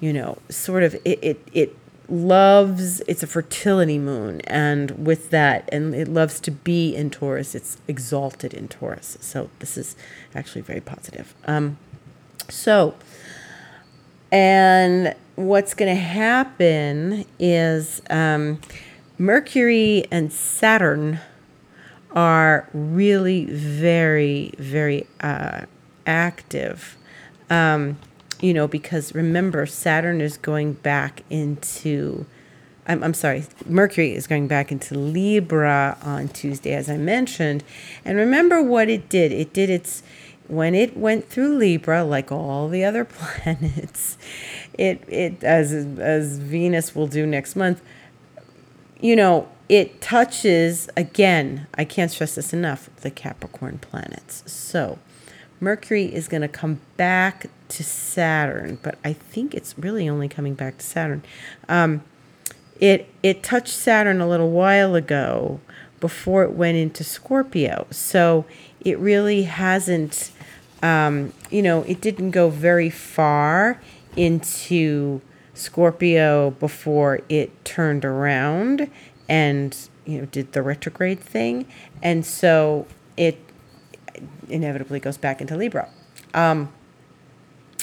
you 0.00 0.12
know 0.12 0.38
sort 0.48 0.82
of 0.82 0.94
it 1.04 1.18
it, 1.22 1.48
it 1.52 1.76
loves 2.08 3.00
it's 3.08 3.22
a 3.22 3.26
fertility 3.26 3.98
moon. 3.98 4.40
And 4.42 5.06
with 5.06 5.30
that 5.30 5.68
and 5.72 5.94
it 5.94 6.08
loves 6.08 6.40
to 6.40 6.50
be 6.50 6.94
in 6.94 7.10
taurus 7.10 7.54
it's 7.54 7.78
exalted 7.88 8.52
in 8.52 8.68
taurus. 8.68 9.16
So 9.20 9.50
this 9.60 9.78
is 9.78 9.96
actually 10.34 10.62
very 10.62 10.80
positive. 10.80 11.34
Um 11.46 11.78
so 12.48 12.94
and 14.30 15.14
what's 15.36 15.74
going 15.74 15.94
to 15.94 16.00
happen 16.00 17.24
is 17.38 18.02
um 18.10 18.58
Mercury 19.18 20.04
and 20.10 20.32
Saturn 20.32 21.20
are 22.14 22.68
really 22.72 23.46
very, 23.46 24.52
very 24.58 25.06
uh, 25.20 25.62
active. 26.06 26.96
Um, 27.50 27.98
you 28.40 28.52
know, 28.52 28.66
because 28.66 29.14
remember, 29.14 29.64
Saturn 29.66 30.20
is 30.20 30.36
going 30.36 30.74
back 30.74 31.22
into, 31.30 32.26
I'm, 32.86 33.02
I'm 33.04 33.14
sorry, 33.14 33.44
Mercury 33.66 34.14
is 34.14 34.26
going 34.26 34.48
back 34.48 34.72
into 34.72 34.98
Libra 34.98 35.96
on 36.02 36.28
Tuesday, 36.28 36.74
as 36.74 36.90
I 36.90 36.96
mentioned. 36.96 37.62
And 38.04 38.18
remember 38.18 38.60
what 38.60 38.88
it 38.88 39.08
did. 39.08 39.30
It 39.30 39.52
did 39.52 39.70
its, 39.70 40.02
when 40.48 40.74
it 40.74 40.96
went 40.96 41.28
through 41.28 41.56
Libra, 41.56 42.02
like 42.02 42.32
all 42.32 42.68
the 42.68 42.84
other 42.84 43.04
planets, 43.06 44.18
it, 44.74 45.04
it 45.08 45.44
as, 45.44 45.72
as 45.72 46.38
Venus 46.38 46.96
will 46.96 47.06
do 47.06 47.24
next 47.24 47.54
month, 47.54 47.80
you 49.02 49.16
know, 49.16 49.48
it 49.68 50.00
touches, 50.00 50.88
again, 50.96 51.66
I 51.74 51.84
can't 51.84 52.10
stress 52.10 52.36
this 52.36 52.52
enough, 52.52 52.88
the 52.96 53.10
Capricorn 53.10 53.78
planets. 53.78 54.42
So, 54.50 54.98
Mercury 55.60 56.12
is 56.12 56.28
going 56.28 56.40
to 56.40 56.48
come 56.48 56.80
back 56.96 57.46
to 57.68 57.84
Saturn, 57.84 58.78
but 58.82 58.98
I 59.04 59.12
think 59.12 59.54
it's 59.54 59.78
really 59.78 60.08
only 60.08 60.28
coming 60.28 60.54
back 60.54 60.78
to 60.78 60.86
Saturn. 60.86 61.22
Um, 61.68 62.02
it 62.80 63.08
it 63.22 63.42
touched 63.42 63.68
Saturn 63.74 64.20
a 64.20 64.28
little 64.28 64.50
while 64.50 64.96
ago 64.96 65.60
before 66.00 66.42
it 66.42 66.52
went 66.52 66.76
into 66.76 67.04
Scorpio, 67.04 67.86
so 67.90 68.44
it 68.80 68.98
really 68.98 69.44
hasn't. 69.44 70.32
Um, 70.82 71.32
you 71.48 71.62
know, 71.62 71.82
it 71.82 72.00
didn't 72.00 72.32
go 72.32 72.50
very 72.50 72.90
far 72.90 73.80
into 74.16 75.20
Scorpio 75.54 76.50
before 76.52 77.20
it 77.28 77.64
turned 77.64 78.04
around 78.04 78.90
and 79.28 79.76
you 80.04 80.18
know 80.18 80.24
did 80.26 80.52
the 80.52 80.62
retrograde 80.62 81.20
thing, 81.20 81.66
and 82.02 82.24
so 82.26 82.86
it 83.16 83.38
inevitably 84.48 85.00
goes 85.00 85.16
back 85.16 85.40
into 85.40 85.56
Libra. 85.56 85.88
Um, 86.34 86.72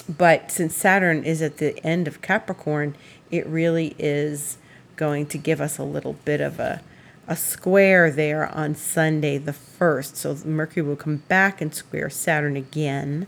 but 0.07 0.51
since 0.51 0.75
Saturn 0.75 1.23
is 1.23 1.41
at 1.41 1.57
the 1.57 1.77
end 1.85 2.07
of 2.07 2.21
Capricorn, 2.21 2.95
it 3.31 3.45
really 3.47 3.95
is 3.97 4.57
going 4.95 5.27
to 5.27 5.37
give 5.37 5.61
us 5.61 5.77
a 5.77 5.83
little 5.83 6.13
bit 6.13 6.41
of 6.41 6.59
a 6.59 6.81
a 7.29 7.35
square 7.35 8.09
there 8.09 8.47
on 8.55 8.73
Sunday 8.73 9.37
the 9.37 9.51
1st. 9.51 10.15
So 10.15 10.35
Mercury 10.43 10.81
will 10.81 10.95
come 10.95 11.17
back 11.27 11.61
and 11.61 11.73
square 11.73 12.09
Saturn 12.09 12.57
again. 12.57 13.27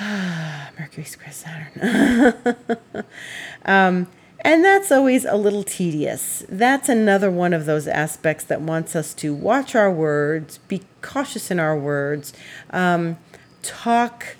Mercury 0.78 1.04
square 1.04 1.32
Saturn. 1.32 2.56
um, 3.64 4.08
and 4.44 4.64
that's 4.64 4.90
always 4.90 5.24
a 5.24 5.36
little 5.36 5.62
tedious. 5.62 6.44
That's 6.48 6.88
another 6.88 7.30
one 7.30 7.52
of 7.52 7.64
those 7.64 7.86
aspects 7.86 8.44
that 8.44 8.60
wants 8.60 8.96
us 8.96 9.14
to 9.14 9.32
watch 9.34 9.74
our 9.74 9.90
words, 9.90 10.58
be 10.66 10.82
cautious 11.00 11.50
in 11.50 11.60
our 11.60 11.78
words, 11.78 12.32
um, 12.70 13.18
talk 13.62 14.36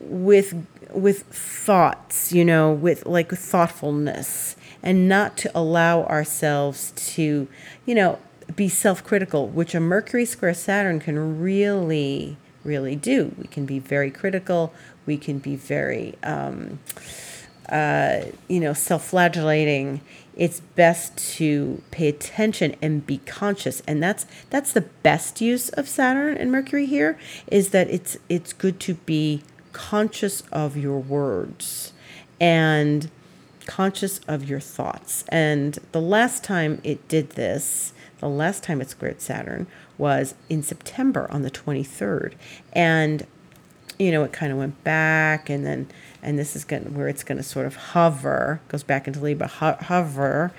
with 0.00 0.64
with 0.90 1.22
thoughts, 1.24 2.32
you 2.32 2.44
know, 2.44 2.72
with 2.72 3.04
like 3.06 3.30
thoughtfulness, 3.30 4.56
and 4.82 5.08
not 5.08 5.36
to 5.38 5.50
allow 5.58 6.04
ourselves 6.04 6.92
to, 6.96 7.48
you 7.84 7.94
know, 7.94 8.18
be 8.56 8.68
self-critical, 8.68 9.48
which 9.48 9.74
a 9.74 9.80
Mercury 9.80 10.24
square 10.24 10.54
Saturn 10.54 11.00
can 11.00 11.40
really, 11.40 12.36
really 12.64 12.96
do. 12.96 13.34
We 13.38 13.46
can 13.46 13.66
be 13.66 13.78
very 13.78 14.10
critical. 14.10 14.72
We 15.06 15.16
can 15.16 15.38
be 15.38 15.56
very 15.56 16.16
um, 16.22 16.78
uh, 17.68 18.24
you 18.48 18.60
know, 18.60 18.72
self-flagellating, 18.72 20.00
it's 20.34 20.60
best 20.60 21.18
to 21.36 21.82
pay 21.90 22.08
attention 22.08 22.76
and 22.80 23.06
be 23.06 23.18
conscious. 23.18 23.82
And 23.86 24.02
that's 24.02 24.24
that's 24.50 24.72
the 24.72 24.82
best 24.82 25.40
use 25.40 25.68
of 25.70 25.88
Saturn 25.88 26.36
and 26.36 26.50
Mercury 26.50 26.86
here 26.86 27.18
is 27.48 27.70
that 27.70 27.90
it's 27.90 28.16
it's 28.28 28.52
good 28.52 28.80
to 28.80 28.94
be 28.94 29.42
conscious 29.72 30.42
of 30.52 30.76
your 30.76 30.98
words 30.98 31.92
and 32.40 33.10
conscious 33.66 34.20
of 34.28 34.48
your 34.48 34.60
thoughts. 34.60 35.24
And 35.28 35.78
the 35.92 36.00
last 36.00 36.44
time 36.44 36.80
it 36.84 37.06
did 37.08 37.30
this, 37.30 37.92
the 38.20 38.28
last 38.28 38.62
time 38.62 38.80
it 38.80 38.90
squared 38.90 39.20
Saturn 39.20 39.66
was 39.96 40.34
in 40.48 40.62
September 40.62 41.30
on 41.30 41.42
the 41.42 41.50
23rd. 41.50 42.34
And 42.72 43.26
you 43.98 44.12
know, 44.12 44.22
it 44.22 44.32
kind 44.32 44.52
of 44.52 44.58
went 44.58 44.82
back 44.84 45.50
and 45.50 45.66
then 45.66 45.88
and 46.22 46.38
this 46.38 46.56
is 46.56 46.64
going 46.64 46.94
where 46.94 47.08
it's 47.08 47.22
going 47.22 47.38
to 47.38 47.44
sort 47.44 47.66
of 47.66 47.76
hover, 47.76 48.60
goes 48.68 48.82
back 48.82 49.06
into 49.06 49.20
Libra, 49.20 49.46
ho- 49.46 49.76
hover, 49.80 50.52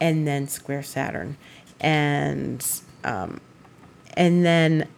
and 0.00 0.26
then 0.26 0.46
square 0.46 0.82
Saturn, 0.82 1.36
and 1.80 2.64
um, 3.04 3.40
and 4.14 4.44
then 4.44 4.88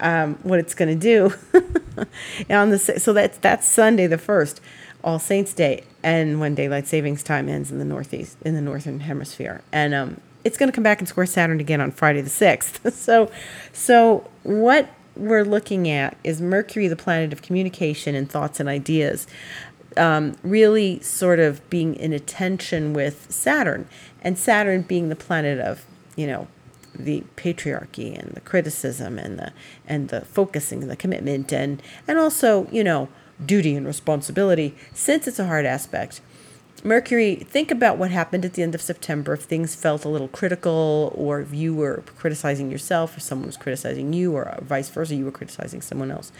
um, 0.00 0.34
what 0.42 0.58
it's 0.58 0.74
going 0.74 0.88
to 0.88 0.94
do 0.94 1.34
on 2.50 2.70
the 2.70 2.78
so 2.78 3.12
that's 3.12 3.38
that's 3.38 3.66
Sunday 3.66 4.06
the 4.06 4.18
first, 4.18 4.60
All 5.02 5.18
Saints 5.18 5.54
Day, 5.54 5.84
and 6.02 6.40
when 6.40 6.54
daylight 6.54 6.86
savings 6.86 7.22
time 7.22 7.48
ends 7.48 7.70
in 7.70 7.78
the 7.78 7.84
northeast 7.84 8.36
in 8.42 8.54
the 8.54 8.60
northern 8.60 9.00
hemisphere, 9.00 9.62
and 9.72 9.94
um, 9.94 10.20
it's 10.44 10.56
going 10.56 10.70
to 10.70 10.74
come 10.74 10.84
back 10.84 10.98
and 11.00 11.08
square 11.08 11.26
Saturn 11.26 11.60
again 11.60 11.80
on 11.80 11.90
Friday 11.90 12.20
the 12.20 12.30
sixth. 12.30 12.92
so, 12.94 13.30
so 13.72 14.28
what 14.42 14.88
we're 15.16 15.44
looking 15.44 15.88
at 15.88 16.16
is 16.22 16.40
Mercury, 16.40 16.88
the 16.88 16.96
planet 16.96 17.32
of 17.32 17.42
communication 17.42 18.14
and 18.14 18.30
thoughts 18.30 18.60
and 18.60 18.68
ideas, 18.68 19.26
um, 19.96 20.36
really 20.42 21.00
sort 21.00 21.38
of 21.38 21.68
being 21.70 21.94
in 21.94 22.12
attention 22.12 22.92
with 22.92 23.30
Saturn, 23.30 23.88
and 24.22 24.38
Saturn 24.38 24.82
being 24.82 25.08
the 25.08 25.16
planet 25.16 25.60
of, 25.60 25.84
you 26.16 26.26
know, 26.26 26.48
the 26.96 27.24
patriarchy 27.36 28.16
and 28.18 28.32
the 28.34 28.40
criticism 28.40 29.18
and 29.18 29.38
the 29.38 29.52
and 29.86 30.10
the 30.10 30.20
focusing 30.20 30.82
and 30.82 30.90
the 30.90 30.96
commitment 30.96 31.52
and 31.52 31.82
and 32.06 32.18
also 32.18 32.68
you 32.70 32.84
know 32.84 33.08
duty 33.44 33.74
and 33.74 33.84
responsibility 33.84 34.76
since 34.92 35.26
it's 35.26 35.40
a 35.40 35.46
hard 35.46 35.66
aspect 35.66 36.20
Mercury, 36.86 37.36
think 37.36 37.70
about 37.70 37.96
what 37.96 38.10
happened 38.10 38.44
at 38.44 38.52
the 38.52 38.62
end 38.62 38.74
of 38.74 38.82
September 38.82 39.32
if 39.32 39.44
things 39.44 39.74
felt 39.74 40.04
a 40.04 40.08
little 40.10 40.28
critical, 40.28 41.10
or 41.16 41.40
if 41.40 41.54
you 41.54 41.74
were 41.74 42.02
criticizing 42.18 42.70
yourself, 42.70 43.16
or 43.16 43.20
someone 43.20 43.46
was 43.46 43.56
criticizing 43.56 44.12
you, 44.12 44.36
or 44.36 44.54
vice 44.60 44.90
versa, 44.90 45.14
you 45.14 45.24
were 45.24 45.30
criticizing 45.30 45.80
someone 45.80 46.10
else. 46.10 46.30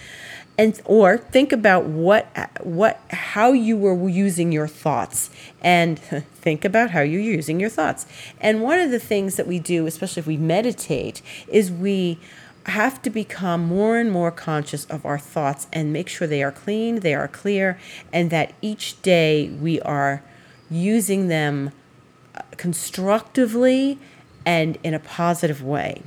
And 0.58 0.78
or 0.84 1.16
think 1.16 1.50
about 1.50 1.86
what 1.86 2.26
what 2.62 3.00
how 3.08 3.52
you 3.52 3.78
were 3.78 4.06
using 4.06 4.52
your 4.52 4.68
thoughts 4.68 5.30
and 5.62 5.98
think 6.34 6.66
about 6.66 6.90
how 6.90 7.00
you're 7.00 7.22
using 7.22 7.58
your 7.58 7.70
thoughts. 7.70 8.04
And 8.38 8.62
one 8.62 8.78
of 8.78 8.90
the 8.90 9.00
things 9.00 9.36
that 9.36 9.46
we 9.46 9.58
do, 9.58 9.86
especially 9.86 10.20
if 10.20 10.26
we 10.26 10.36
meditate, 10.36 11.22
is 11.48 11.72
we 11.72 12.18
have 12.66 13.00
to 13.00 13.08
become 13.08 13.64
more 13.64 13.96
and 13.96 14.12
more 14.12 14.30
conscious 14.30 14.84
of 14.86 15.06
our 15.06 15.18
thoughts 15.18 15.68
and 15.72 15.90
make 15.90 16.10
sure 16.10 16.28
they 16.28 16.42
are 16.42 16.52
clean, 16.52 17.00
they 17.00 17.14
are 17.14 17.28
clear, 17.28 17.78
and 18.12 18.28
that 18.28 18.52
each 18.60 19.00
day 19.00 19.48
we 19.48 19.80
are 19.80 20.22
using 20.70 21.28
them 21.28 21.72
uh, 22.34 22.42
constructively 22.56 23.98
and 24.46 24.78
in 24.82 24.94
a 24.94 24.98
positive 24.98 25.62
way. 25.62 26.02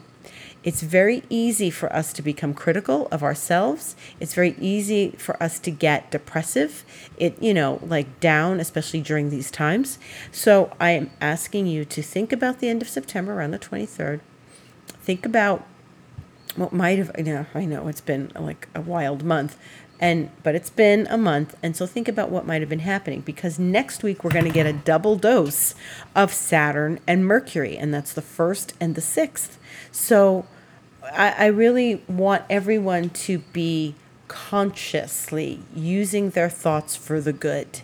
It's 0.63 0.81
very 0.81 1.23
easy 1.29 1.69
for 1.69 1.91
us 1.93 2.11
to 2.11 2.21
become 2.21 2.53
critical 2.53 3.07
of 3.09 3.23
ourselves. 3.23 3.95
It's 4.19 4.33
very 4.33 4.53
easy 4.59 5.11
for 5.11 5.41
us 5.41 5.59
to 5.59 5.71
get 5.71 6.11
depressive, 6.11 6.83
it 7.17 7.41
you 7.41 7.53
know, 7.53 7.79
like 7.83 8.19
down 8.19 8.59
especially 8.59 8.99
during 9.01 9.29
these 9.29 9.49
times. 9.49 9.97
So 10.29 10.75
I 10.79 10.91
am 10.91 11.11
asking 11.21 11.67
you 11.67 11.85
to 11.85 12.01
think 12.01 12.33
about 12.33 12.59
the 12.59 12.67
end 12.67 12.81
of 12.81 12.89
September 12.89 13.33
around 13.33 13.51
the 13.51 13.59
23rd. 13.59 14.19
Think 15.01 15.25
about 15.25 15.65
what 16.57 16.73
might 16.73 16.97
have 16.97 17.11
you 17.17 17.23
know, 17.23 17.45
I 17.55 17.63
know 17.63 17.87
it's 17.87 18.01
been 18.01 18.31
like 18.37 18.67
a 18.75 18.81
wild 18.81 19.23
month, 19.23 19.57
and 19.99 20.29
but 20.43 20.55
it's 20.55 20.69
been 20.69 21.07
a 21.09 21.17
month 21.17 21.55
and 21.63 21.75
so 21.75 21.85
think 21.85 22.07
about 22.07 22.29
what 22.29 22.45
might 22.45 22.61
have 22.61 22.69
been 22.69 22.79
happening 22.79 23.21
because 23.21 23.57
next 23.57 24.03
week 24.03 24.23
we're 24.23 24.31
going 24.31 24.45
to 24.45 24.51
get 24.51 24.65
a 24.65 24.73
double 24.73 25.15
dose 25.15 25.73
of 26.15 26.33
saturn 26.33 26.99
and 27.07 27.25
mercury 27.25 27.77
and 27.77 27.93
that's 27.93 28.13
the 28.13 28.21
first 28.21 28.73
and 28.79 28.95
the 28.95 29.01
sixth. 29.01 29.57
So 29.91 30.45
i, 31.03 31.33
I 31.37 31.45
really 31.47 32.03
want 32.07 32.43
everyone 32.49 33.09
to 33.09 33.39
be 33.53 33.95
consciously 34.27 35.61
using 35.73 36.31
their 36.31 36.49
thoughts 36.49 36.95
for 36.95 37.21
the 37.21 37.33
good 37.33 37.81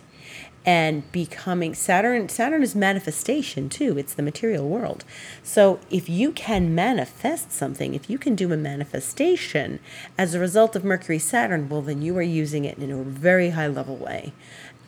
and 0.66 1.10
becoming 1.12 1.74
Saturn 1.74 2.28
Saturn 2.28 2.62
is 2.62 2.74
manifestation 2.74 3.68
too 3.68 3.98
it's 3.98 4.14
the 4.14 4.22
material 4.22 4.68
world. 4.68 5.04
So 5.42 5.78
if 5.90 6.08
you 6.08 6.32
can 6.32 6.74
manifest 6.74 7.52
something 7.52 7.94
if 7.94 8.08
you 8.08 8.18
can 8.18 8.34
do 8.34 8.52
a 8.52 8.56
manifestation 8.56 9.78
as 10.16 10.34
a 10.34 10.40
result 10.40 10.74
of 10.74 10.84
Mercury 10.84 11.18
Saturn 11.18 11.68
well 11.68 11.82
then 11.82 12.02
you 12.02 12.16
are 12.16 12.22
using 12.22 12.64
it 12.64 12.78
in 12.78 12.90
a 12.90 13.02
very 13.02 13.50
high 13.50 13.68
level 13.68 13.96
way 13.96 14.32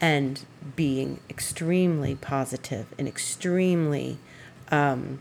and 0.01 0.45
being 0.75 1.21
extremely 1.31 2.15
positive 2.15 2.87
and 2.99 3.09
extremely 3.09 4.19
um, 4.71 5.21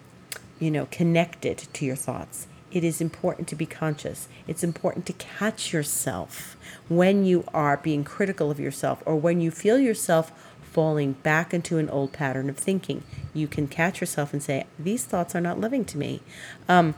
you 0.59 0.71
know 0.71 0.87
connected 0.91 1.57
to 1.73 1.85
your 1.85 1.95
thoughts 1.95 2.47
it 2.75 2.83
is 2.83 2.99
important 2.99 3.47
to 3.47 3.55
be 3.55 3.65
conscious. 3.65 4.27
It's 4.49 4.61
important 4.61 5.05
to 5.05 5.13
catch 5.13 5.71
yourself 5.71 6.57
when 6.89 7.23
you 7.23 7.45
are 7.53 7.77
being 7.77 8.03
critical 8.03 8.51
of 8.51 8.59
yourself 8.59 9.01
or 9.05 9.15
when 9.15 9.39
you 9.39 9.49
feel 9.49 9.79
yourself 9.79 10.29
falling 10.61 11.13
back 11.13 11.53
into 11.53 11.77
an 11.77 11.89
old 11.89 12.11
pattern 12.11 12.49
of 12.49 12.57
thinking. 12.57 13.01
You 13.33 13.47
can 13.47 13.69
catch 13.69 14.01
yourself 14.01 14.33
and 14.33 14.43
say, 14.43 14.65
These 14.77 15.05
thoughts 15.05 15.33
are 15.33 15.41
not 15.41 15.57
living 15.57 15.85
to 15.85 15.97
me, 15.97 16.19
um, 16.67 16.95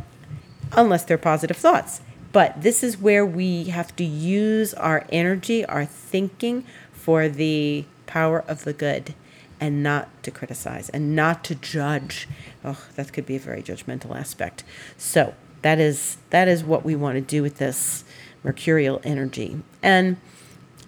unless 0.72 1.04
they're 1.04 1.16
positive 1.16 1.58
thoughts. 1.58 2.02
But 2.32 2.64
this 2.64 2.84
is 2.84 2.98
where 2.98 3.26
we 3.26 3.66
have 3.66 3.96
to 3.98 4.04
use 4.04 4.74
our 4.74 5.06
energy, 5.12 5.64
our 5.64 5.86
thinking 5.86 6.66
for 6.92 7.30
the 7.30 7.86
power 8.08 8.44
of 8.48 8.64
the 8.64 8.74
good 8.74 9.14
and 9.60 9.84
not 9.84 10.10
to 10.24 10.32
criticize 10.32 10.90
and 10.90 11.16
not 11.16 11.44
to 11.44 11.54
judge. 11.54 12.28
Oh, 12.66 12.84
that 12.96 13.14
could 13.14 13.28
be 13.28 13.36
a 13.36 13.40
very 13.40 13.62
judgmental 13.62 14.16
aspect. 14.16 14.64
So 14.98 15.36
that 15.68 15.80
is 15.80 16.16
that 16.30 16.48
is 16.48 16.64
what 16.64 16.86
we 16.86 16.96
want 16.96 17.16
to 17.16 17.22
do 17.22 17.42
with 17.42 17.58
this 17.58 18.06
mercurial 18.42 19.02
energy. 19.04 19.62
And 19.84 20.16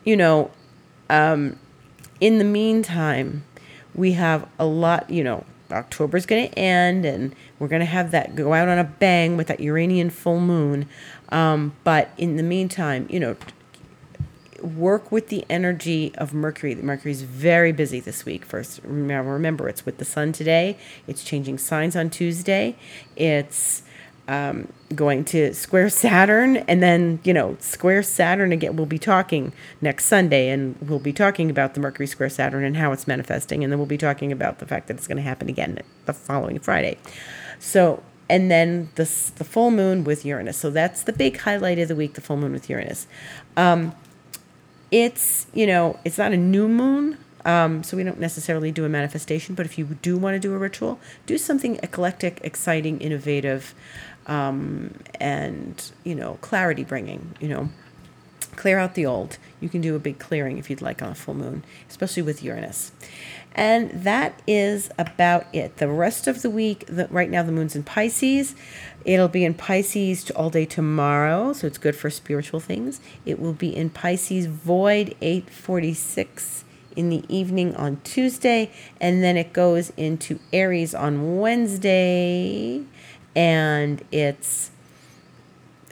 you 0.05 0.15
know, 0.15 0.51
um, 1.09 1.59
in 2.21 2.37
the 2.37 2.45
meantime, 2.45 3.43
we 3.93 4.13
have 4.13 4.47
a 4.57 4.65
lot. 4.65 5.09
You 5.09 5.25
know, 5.25 5.43
October's 5.69 6.25
going 6.25 6.47
to 6.47 6.57
end, 6.57 7.03
and 7.03 7.35
we're 7.59 7.67
going 7.67 7.81
to 7.81 7.85
have 7.85 8.11
that 8.11 8.37
go 8.37 8.53
out 8.53 8.69
on 8.69 8.79
a 8.79 8.85
bang 8.85 9.35
with 9.35 9.47
that 9.47 9.59
Uranian 9.59 10.09
full 10.09 10.39
moon. 10.39 10.87
Um, 11.27 11.75
but 11.83 12.11
in 12.17 12.37
the 12.37 12.43
meantime, 12.43 13.05
you 13.09 13.19
know, 13.19 13.35
work 14.61 15.11
with 15.11 15.27
the 15.27 15.45
energy 15.49 16.13
of 16.15 16.33
Mercury. 16.33 16.73
Mercury 16.75 17.11
is 17.11 17.23
very 17.23 17.73
busy 17.73 17.99
this 17.99 18.23
week. 18.23 18.45
First, 18.45 18.79
remember 18.85 19.67
it's 19.67 19.85
with 19.85 19.97
the 19.97 20.05
Sun 20.05 20.31
today. 20.31 20.77
It's 21.05 21.21
changing 21.21 21.57
signs 21.57 21.97
on 21.97 22.09
Tuesday. 22.09 22.77
It's 23.17 23.83
um, 24.29 24.71
going 24.93 25.25
to 25.25 25.53
square 25.53 25.89
Saturn, 25.89 26.57
and 26.57 26.81
then 26.81 27.19
you 27.23 27.33
know 27.33 27.57
square 27.59 28.03
Saturn 28.03 28.51
again. 28.51 28.75
We'll 28.75 28.85
be 28.85 28.99
talking 28.99 29.51
next 29.81 30.05
Sunday, 30.05 30.49
and 30.49 30.77
we'll 30.81 30.99
be 30.99 31.11
talking 31.11 31.49
about 31.49 31.73
the 31.73 31.79
Mercury 31.79 32.07
square 32.07 32.29
Saturn 32.29 32.63
and 32.63 32.77
how 32.77 32.91
it's 32.91 33.07
manifesting, 33.07 33.63
and 33.63 33.73
then 33.73 33.79
we'll 33.79 33.87
be 33.87 33.97
talking 33.97 34.31
about 34.31 34.59
the 34.59 34.65
fact 34.65 34.87
that 34.87 34.97
it's 34.97 35.07
going 35.07 35.17
to 35.17 35.23
happen 35.23 35.49
again 35.49 35.79
the 36.05 36.13
following 36.13 36.59
Friday. 36.59 36.97
So 37.59 38.03
and 38.29 38.51
then 38.51 38.89
the 38.95 39.03
the 39.35 39.43
full 39.43 39.71
moon 39.71 40.03
with 40.03 40.23
Uranus. 40.23 40.57
So 40.57 40.69
that's 40.69 41.03
the 41.03 41.13
big 41.13 41.39
highlight 41.39 41.79
of 41.79 41.87
the 41.87 41.95
week, 41.95 42.13
the 42.13 42.21
full 42.21 42.37
moon 42.37 42.53
with 42.53 42.69
Uranus. 42.69 43.07
Um, 43.57 43.95
it's 44.91 45.47
you 45.53 45.67
know 45.67 45.99
it's 46.05 46.17
not 46.17 46.31
a 46.31 46.37
new 46.37 46.67
moon 46.67 47.17
um, 47.45 47.83
so 47.83 47.95
we 47.95 48.03
don't 48.03 48.19
necessarily 48.19 48.71
do 48.71 48.85
a 48.85 48.89
manifestation 48.89 49.55
but 49.55 49.65
if 49.65 49.77
you 49.77 49.85
do 50.01 50.17
want 50.17 50.35
to 50.35 50.39
do 50.39 50.53
a 50.53 50.57
ritual 50.57 50.99
do 51.25 51.37
something 51.37 51.79
eclectic 51.83 52.39
exciting 52.43 52.99
innovative 52.99 53.73
um, 54.29 54.93
and 55.19 55.91
you 56.03 56.15
know 56.15 56.37
clarity 56.41 56.83
bringing 56.83 57.35
you 57.39 57.47
know. 57.47 57.69
Clear 58.55 58.77
out 58.77 58.95
the 58.95 59.05
old. 59.05 59.37
You 59.61 59.69
can 59.69 59.79
do 59.79 59.95
a 59.95 59.99
big 59.99 60.19
clearing 60.19 60.57
if 60.57 60.69
you'd 60.69 60.81
like 60.81 61.01
on 61.01 61.09
a 61.09 61.15
full 61.15 61.33
moon 61.33 61.63
especially 61.87 62.23
with 62.23 62.43
uranus. 62.43 62.91
And 63.55 63.89
that 63.91 64.41
is 64.47 64.89
about 64.97 65.45
it. 65.53 65.77
The 65.77 65.87
rest 65.87 66.27
of 66.27 66.41
the 66.41 66.49
week 66.49 66.85
the, 66.87 67.07
right 67.09 67.29
now 67.29 67.43
the 67.43 67.53
moon's 67.53 67.75
in 67.75 67.83
pisces. 67.83 68.55
It'll 69.05 69.29
be 69.29 69.45
in 69.45 69.53
Pisces 69.53 70.29
all 70.31 70.49
day 70.49 70.65
tomorrow, 70.65 71.53
so 71.53 71.67
it's 71.67 71.77
good 71.77 71.95
for 71.95 72.09
spiritual 72.09 72.59
things. 72.59 72.99
It 73.25 73.39
will 73.39 73.53
be 73.53 73.73
in 73.75 73.89
Pisces 73.89 74.45
void 74.45 75.15
846 75.21 76.65
in 76.95 77.09
the 77.09 77.23
evening 77.33 77.75
on 77.75 78.01
Tuesday, 78.03 78.71
and 78.99 79.23
then 79.23 79.37
it 79.37 79.53
goes 79.53 79.91
into 79.95 80.39
Aries 80.51 80.93
on 80.93 81.39
Wednesday, 81.39 82.83
and 83.35 84.03
it's 84.11 84.71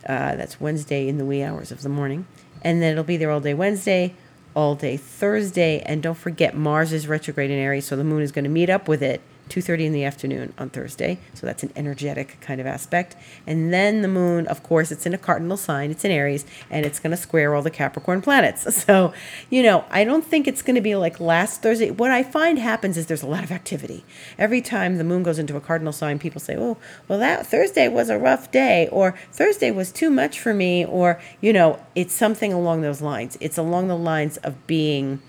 uh, 0.08 0.36
that's 0.36 0.60
Wednesday 0.60 1.08
in 1.08 1.18
the 1.18 1.26
wee 1.26 1.44
hours 1.44 1.72
of 1.72 1.82
the 1.82 1.90
morning, 1.90 2.26
and 2.62 2.82
then 2.82 2.94
it'll 2.94 3.04
be 3.04 3.18
there 3.18 3.32
all 3.32 3.40
day 3.40 3.54
Wednesday, 3.54 4.14
all 4.56 4.76
day 4.76 4.98
Thursday, 4.98 5.80
and 5.86 6.02
don't 6.02 6.18
forget 6.18 6.56
Mars 6.56 6.94
is 6.94 7.08
retrograde 7.08 7.52
in 7.52 7.58
Aries, 7.58 7.86
so 7.86 7.96
the 7.96 8.04
moon 8.04 8.22
is 8.22 8.32
going 8.32 8.46
to 8.46 8.50
meet 8.50 8.70
up 8.70 8.88
with 8.88 9.04
it 9.04 9.22
2.30 9.48 9.86
in 9.86 9.94
the 9.94 10.04
afternoon 10.04 10.54
on 10.58 10.70
thursday. 10.70 11.20
So 11.34 11.46
that's 11.46 11.64
an 11.64 11.72
energetic 11.76 12.40
kind 12.42 12.62
of 12.62 12.68
aspect. 12.68 13.16
And 13.46 13.74
then 13.74 14.02
the 14.02 14.08
moon 14.08 14.48
of 14.48 14.64
course 14.64 14.92
it's 14.92 15.06
in 15.06 15.14
a 15.14 15.18
cardinal 15.18 15.58
sign. 15.58 15.92
It's 15.92 16.06
in 16.06 16.12
aries 16.12 16.46
and 16.70 16.86
it's 16.86 17.00
going 17.00 17.12
to 17.12 17.18
square 17.18 17.56
all 17.56 17.62
the 17.62 17.72
capricorn 17.72 18.22
planets. 18.22 18.66
So 18.88 19.12
you 19.50 19.64
know 19.64 19.84
i 19.92 20.06
don't 20.06 20.24
think 20.24 20.48
it's 20.48 20.62
going 20.62 20.76
to 20.76 20.82
be 20.82 20.96
like 20.96 21.20
last 21.20 21.62
thursday. 21.62 21.92
What 21.92 22.12
i 22.12 22.24
find 22.24 22.58
happens 22.58 22.98
is 22.98 23.08
there's 23.08 23.24
a 23.24 23.28
lot 23.28 23.44
of 23.44 23.52
activity. 23.52 24.06
Every 24.38 24.62
time 24.62 24.98
the 24.98 25.04
moon 25.04 25.24
goes 25.24 25.40
into 25.40 25.58
a 25.58 25.62
cardinal 25.62 25.92
sign 25.92 26.20
people 26.20 26.40
say 26.40 26.56
oh 26.56 26.78
well 27.08 27.20
that 27.20 27.46
thursday 27.48 27.88
was 27.88 28.10
a 28.10 28.18
rough 28.18 28.52
day 28.52 28.88
or 28.92 29.16
thursday 29.32 29.72
was 29.72 29.92
too 29.92 30.10
much 30.10 30.40
for 30.40 30.54
me 30.54 30.86
or 30.86 31.20
you 31.42 31.52
know 31.52 31.80
it's 31.96 32.14
something 32.14 32.54
along 32.54 32.82
those 32.82 33.02
lines. 33.02 33.38
It's 33.42 33.58
along 33.58 33.88
the 33.88 33.98
lines 33.98 34.38
of 34.38 34.68
being 34.68 35.20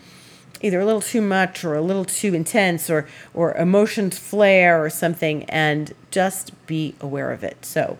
either 0.62 0.80
a 0.80 0.86
little 0.86 1.00
too 1.00 1.20
much 1.20 1.64
or 1.64 1.74
a 1.74 1.82
little 1.82 2.04
too 2.04 2.34
intense 2.34 2.90
or 2.90 3.06
or 3.34 3.54
emotions 3.54 4.18
flare 4.18 4.82
or 4.82 4.90
something 4.90 5.44
and 5.44 5.94
just 6.10 6.52
be 6.66 6.94
aware 7.00 7.32
of 7.32 7.44
it. 7.44 7.64
So 7.64 7.98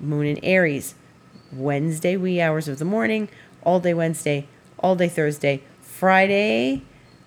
moon 0.00 0.26
in 0.26 0.44
aries 0.44 0.94
wednesday 1.52 2.16
wee 2.16 2.40
hours 2.40 2.68
of 2.68 2.78
the 2.78 2.84
morning 2.84 3.28
all 3.62 3.80
day 3.80 3.94
wednesday 3.94 4.46
all 4.78 4.94
day 4.94 5.08
thursday 5.08 5.62
friday 5.82 6.82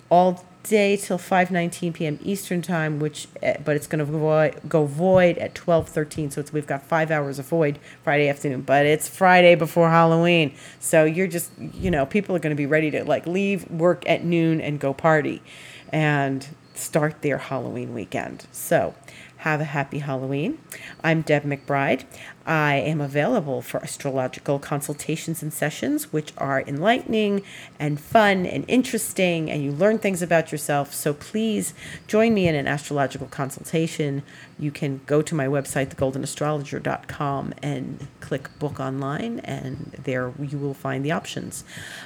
all 0.08 0.44
day 0.62 0.96
till 0.96 1.18
5:19 1.18 1.94
p.m. 1.94 2.18
Eastern 2.22 2.62
time, 2.62 2.98
which 2.98 3.28
eh, 3.42 3.56
but 3.64 3.76
it's 3.76 3.86
going 3.86 4.04
to 4.04 4.10
go, 4.10 4.50
go 4.68 4.86
void 4.86 5.38
at 5.38 5.54
12:13. 5.54 6.32
So 6.32 6.40
it's 6.40 6.52
we've 6.52 6.66
got 6.66 6.82
five 6.82 7.10
hours 7.10 7.38
of 7.38 7.46
void 7.46 7.78
Friday 8.02 8.28
afternoon, 8.28 8.62
but 8.62 8.86
it's 8.86 9.08
Friday 9.08 9.54
before 9.54 9.90
Halloween, 9.90 10.54
so 10.80 11.04
you're 11.04 11.26
just 11.26 11.50
you 11.58 11.90
know 11.90 12.06
people 12.06 12.34
are 12.36 12.40
going 12.40 12.54
to 12.54 12.60
be 12.60 12.66
ready 12.66 12.90
to 12.90 13.04
like 13.04 13.26
leave 13.26 13.70
work 13.70 14.08
at 14.08 14.24
noon 14.24 14.60
and 14.60 14.80
go 14.80 14.92
party, 14.92 15.42
and 15.90 16.48
start 16.74 17.22
their 17.22 17.38
Halloween 17.38 17.94
weekend. 17.94 18.46
So 18.52 18.94
have 19.42 19.60
a 19.60 19.64
happy 19.64 19.98
Halloween. 19.98 20.56
I'm 21.02 21.22
Deb 21.22 21.42
McBride. 21.42 22.04
I 22.46 22.74
am 22.74 23.00
available 23.00 23.60
for 23.60 23.82
astrological 23.82 24.60
consultations 24.60 25.42
and 25.42 25.52
sessions, 25.52 26.12
which 26.12 26.32
are 26.38 26.62
enlightening 26.62 27.42
and 27.76 28.00
fun 28.00 28.46
and 28.46 28.64
interesting, 28.68 29.50
and 29.50 29.64
you 29.64 29.72
learn 29.72 29.98
things 29.98 30.22
about 30.22 30.52
yourself. 30.52 30.94
So 30.94 31.12
please 31.12 31.74
join 32.06 32.34
me 32.34 32.46
in 32.46 32.54
an 32.54 32.68
astrological 32.68 33.26
consultation. 33.26 34.22
You 34.60 34.70
can 34.70 35.00
go 35.06 35.22
to 35.22 35.34
my 35.34 35.46
website, 35.46 35.88
thegoldenastrologer.com, 35.88 37.54
and 37.64 38.06
click 38.20 38.48
book 38.60 38.78
online, 38.78 39.40
and 39.40 39.90
there 40.04 40.32
you 40.38 40.56
will 40.56 40.74
find 40.74 41.04
the 41.04 41.10
options. 41.10 41.64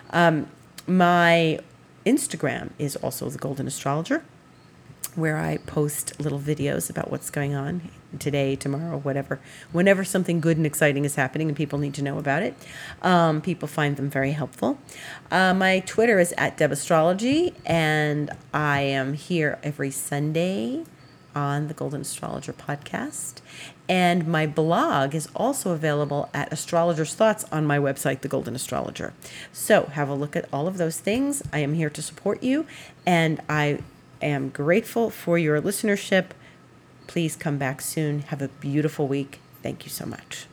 Um, 0.08 0.48
my 0.86 1.60
Instagram 2.06 2.70
is 2.78 2.96
also 2.96 3.28
the 3.28 3.38
Golden 3.38 3.66
Astrologer 3.66 4.24
where 5.16 5.38
I 5.38 5.56
post 5.56 6.20
little 6.20 6.38
videos 6.38 6.88
about 6.88 7.10
what's 7.10 7.30
going 7.30 7.54
on 7.54 7.90
today, 8.18 8.54
tomorrow, 8.54 8.98
whatever. 8.98 9.40
Whenever 9.72 10.04
something 10.04 10.40
good 10.40 10.56
and 10.56 10.66
exciting 10.66 11.04
is 11.04 11.16
happening 11.16 11.48
and 11.48 11.56
people 11.56 11.78
need 11.78 11.94
to 11.94 12.02
know 12.02 12.18
about 12.18 12.42
it, 12.42 12.54
um, 13.02 13.40
people 13.40 13.66
find 13.66 13.96
them 13.96 14.08
very 14.10 14.32
helpful. 14.32 14.78
Uh, 15.30 15.54
my 15.54 15.80
Twitter 15.80 16.18
is 16.18 16.32
at 16.38 16.56
Deb 16.56 16.70
Astrology, 16.70 17.54
and 17.64 18.30
I 18.52 18.80
am 18.82 19.14
here 19.14 19.58
every 19.62 19.90
Sunday 19.90 20.84
on 21.34 21.68
the 21.68 21.74
Golden 21.74 22.00
Astrologer 22.00 22.52
podcast. 22.52 23.40
And 23.88 24.26
my 24.26 24.46
blog 24.46 25.14
is 25.14 25.28
also 25.36 25.70
available 25.70 26.28
at 26.34 26.52
Astrologer's 26.52 27.14
Thoughts 27.14 27.44
on 27.52 27.66
my 27.66 27.78
website, 27.78 28.22
The 28.22 28.28
Golden 28.28 28.54
Astrologer. 28.54 29.12
So 29.52 29.84
have 29.92 30.08
a 30.08 30.14
look 30.14 30.34
at 30.34 30.48
all 30.52 30.66
of 30.66 30.78
those 30.78 30.98
things. 30.98 31.42
I 31.52 31.58
am 31.58 31.74
here 31.74 31.90
to 31.90 32.02
support 32.02 32.42
you, 32.42 32.66
and 33.04 33.40
I 33.48 33.80
am 34.22 34.50
grateful 34.50 35.10
for 35.10 35.38
your 35.38 35.60
listenership. 35.60 36.26
Please 37.06 37.36
come 37.36 37.58
back 37.58 37.80
soon. 37.80 38.20
Have 38.20 38.42
a 38.42 38.48
beautiful 38.48 39.08
week. 39.08 39.40
Thank 39.62 39.84
you 39.84 39.90
so 39.90 40.06
much. 40.06 40.46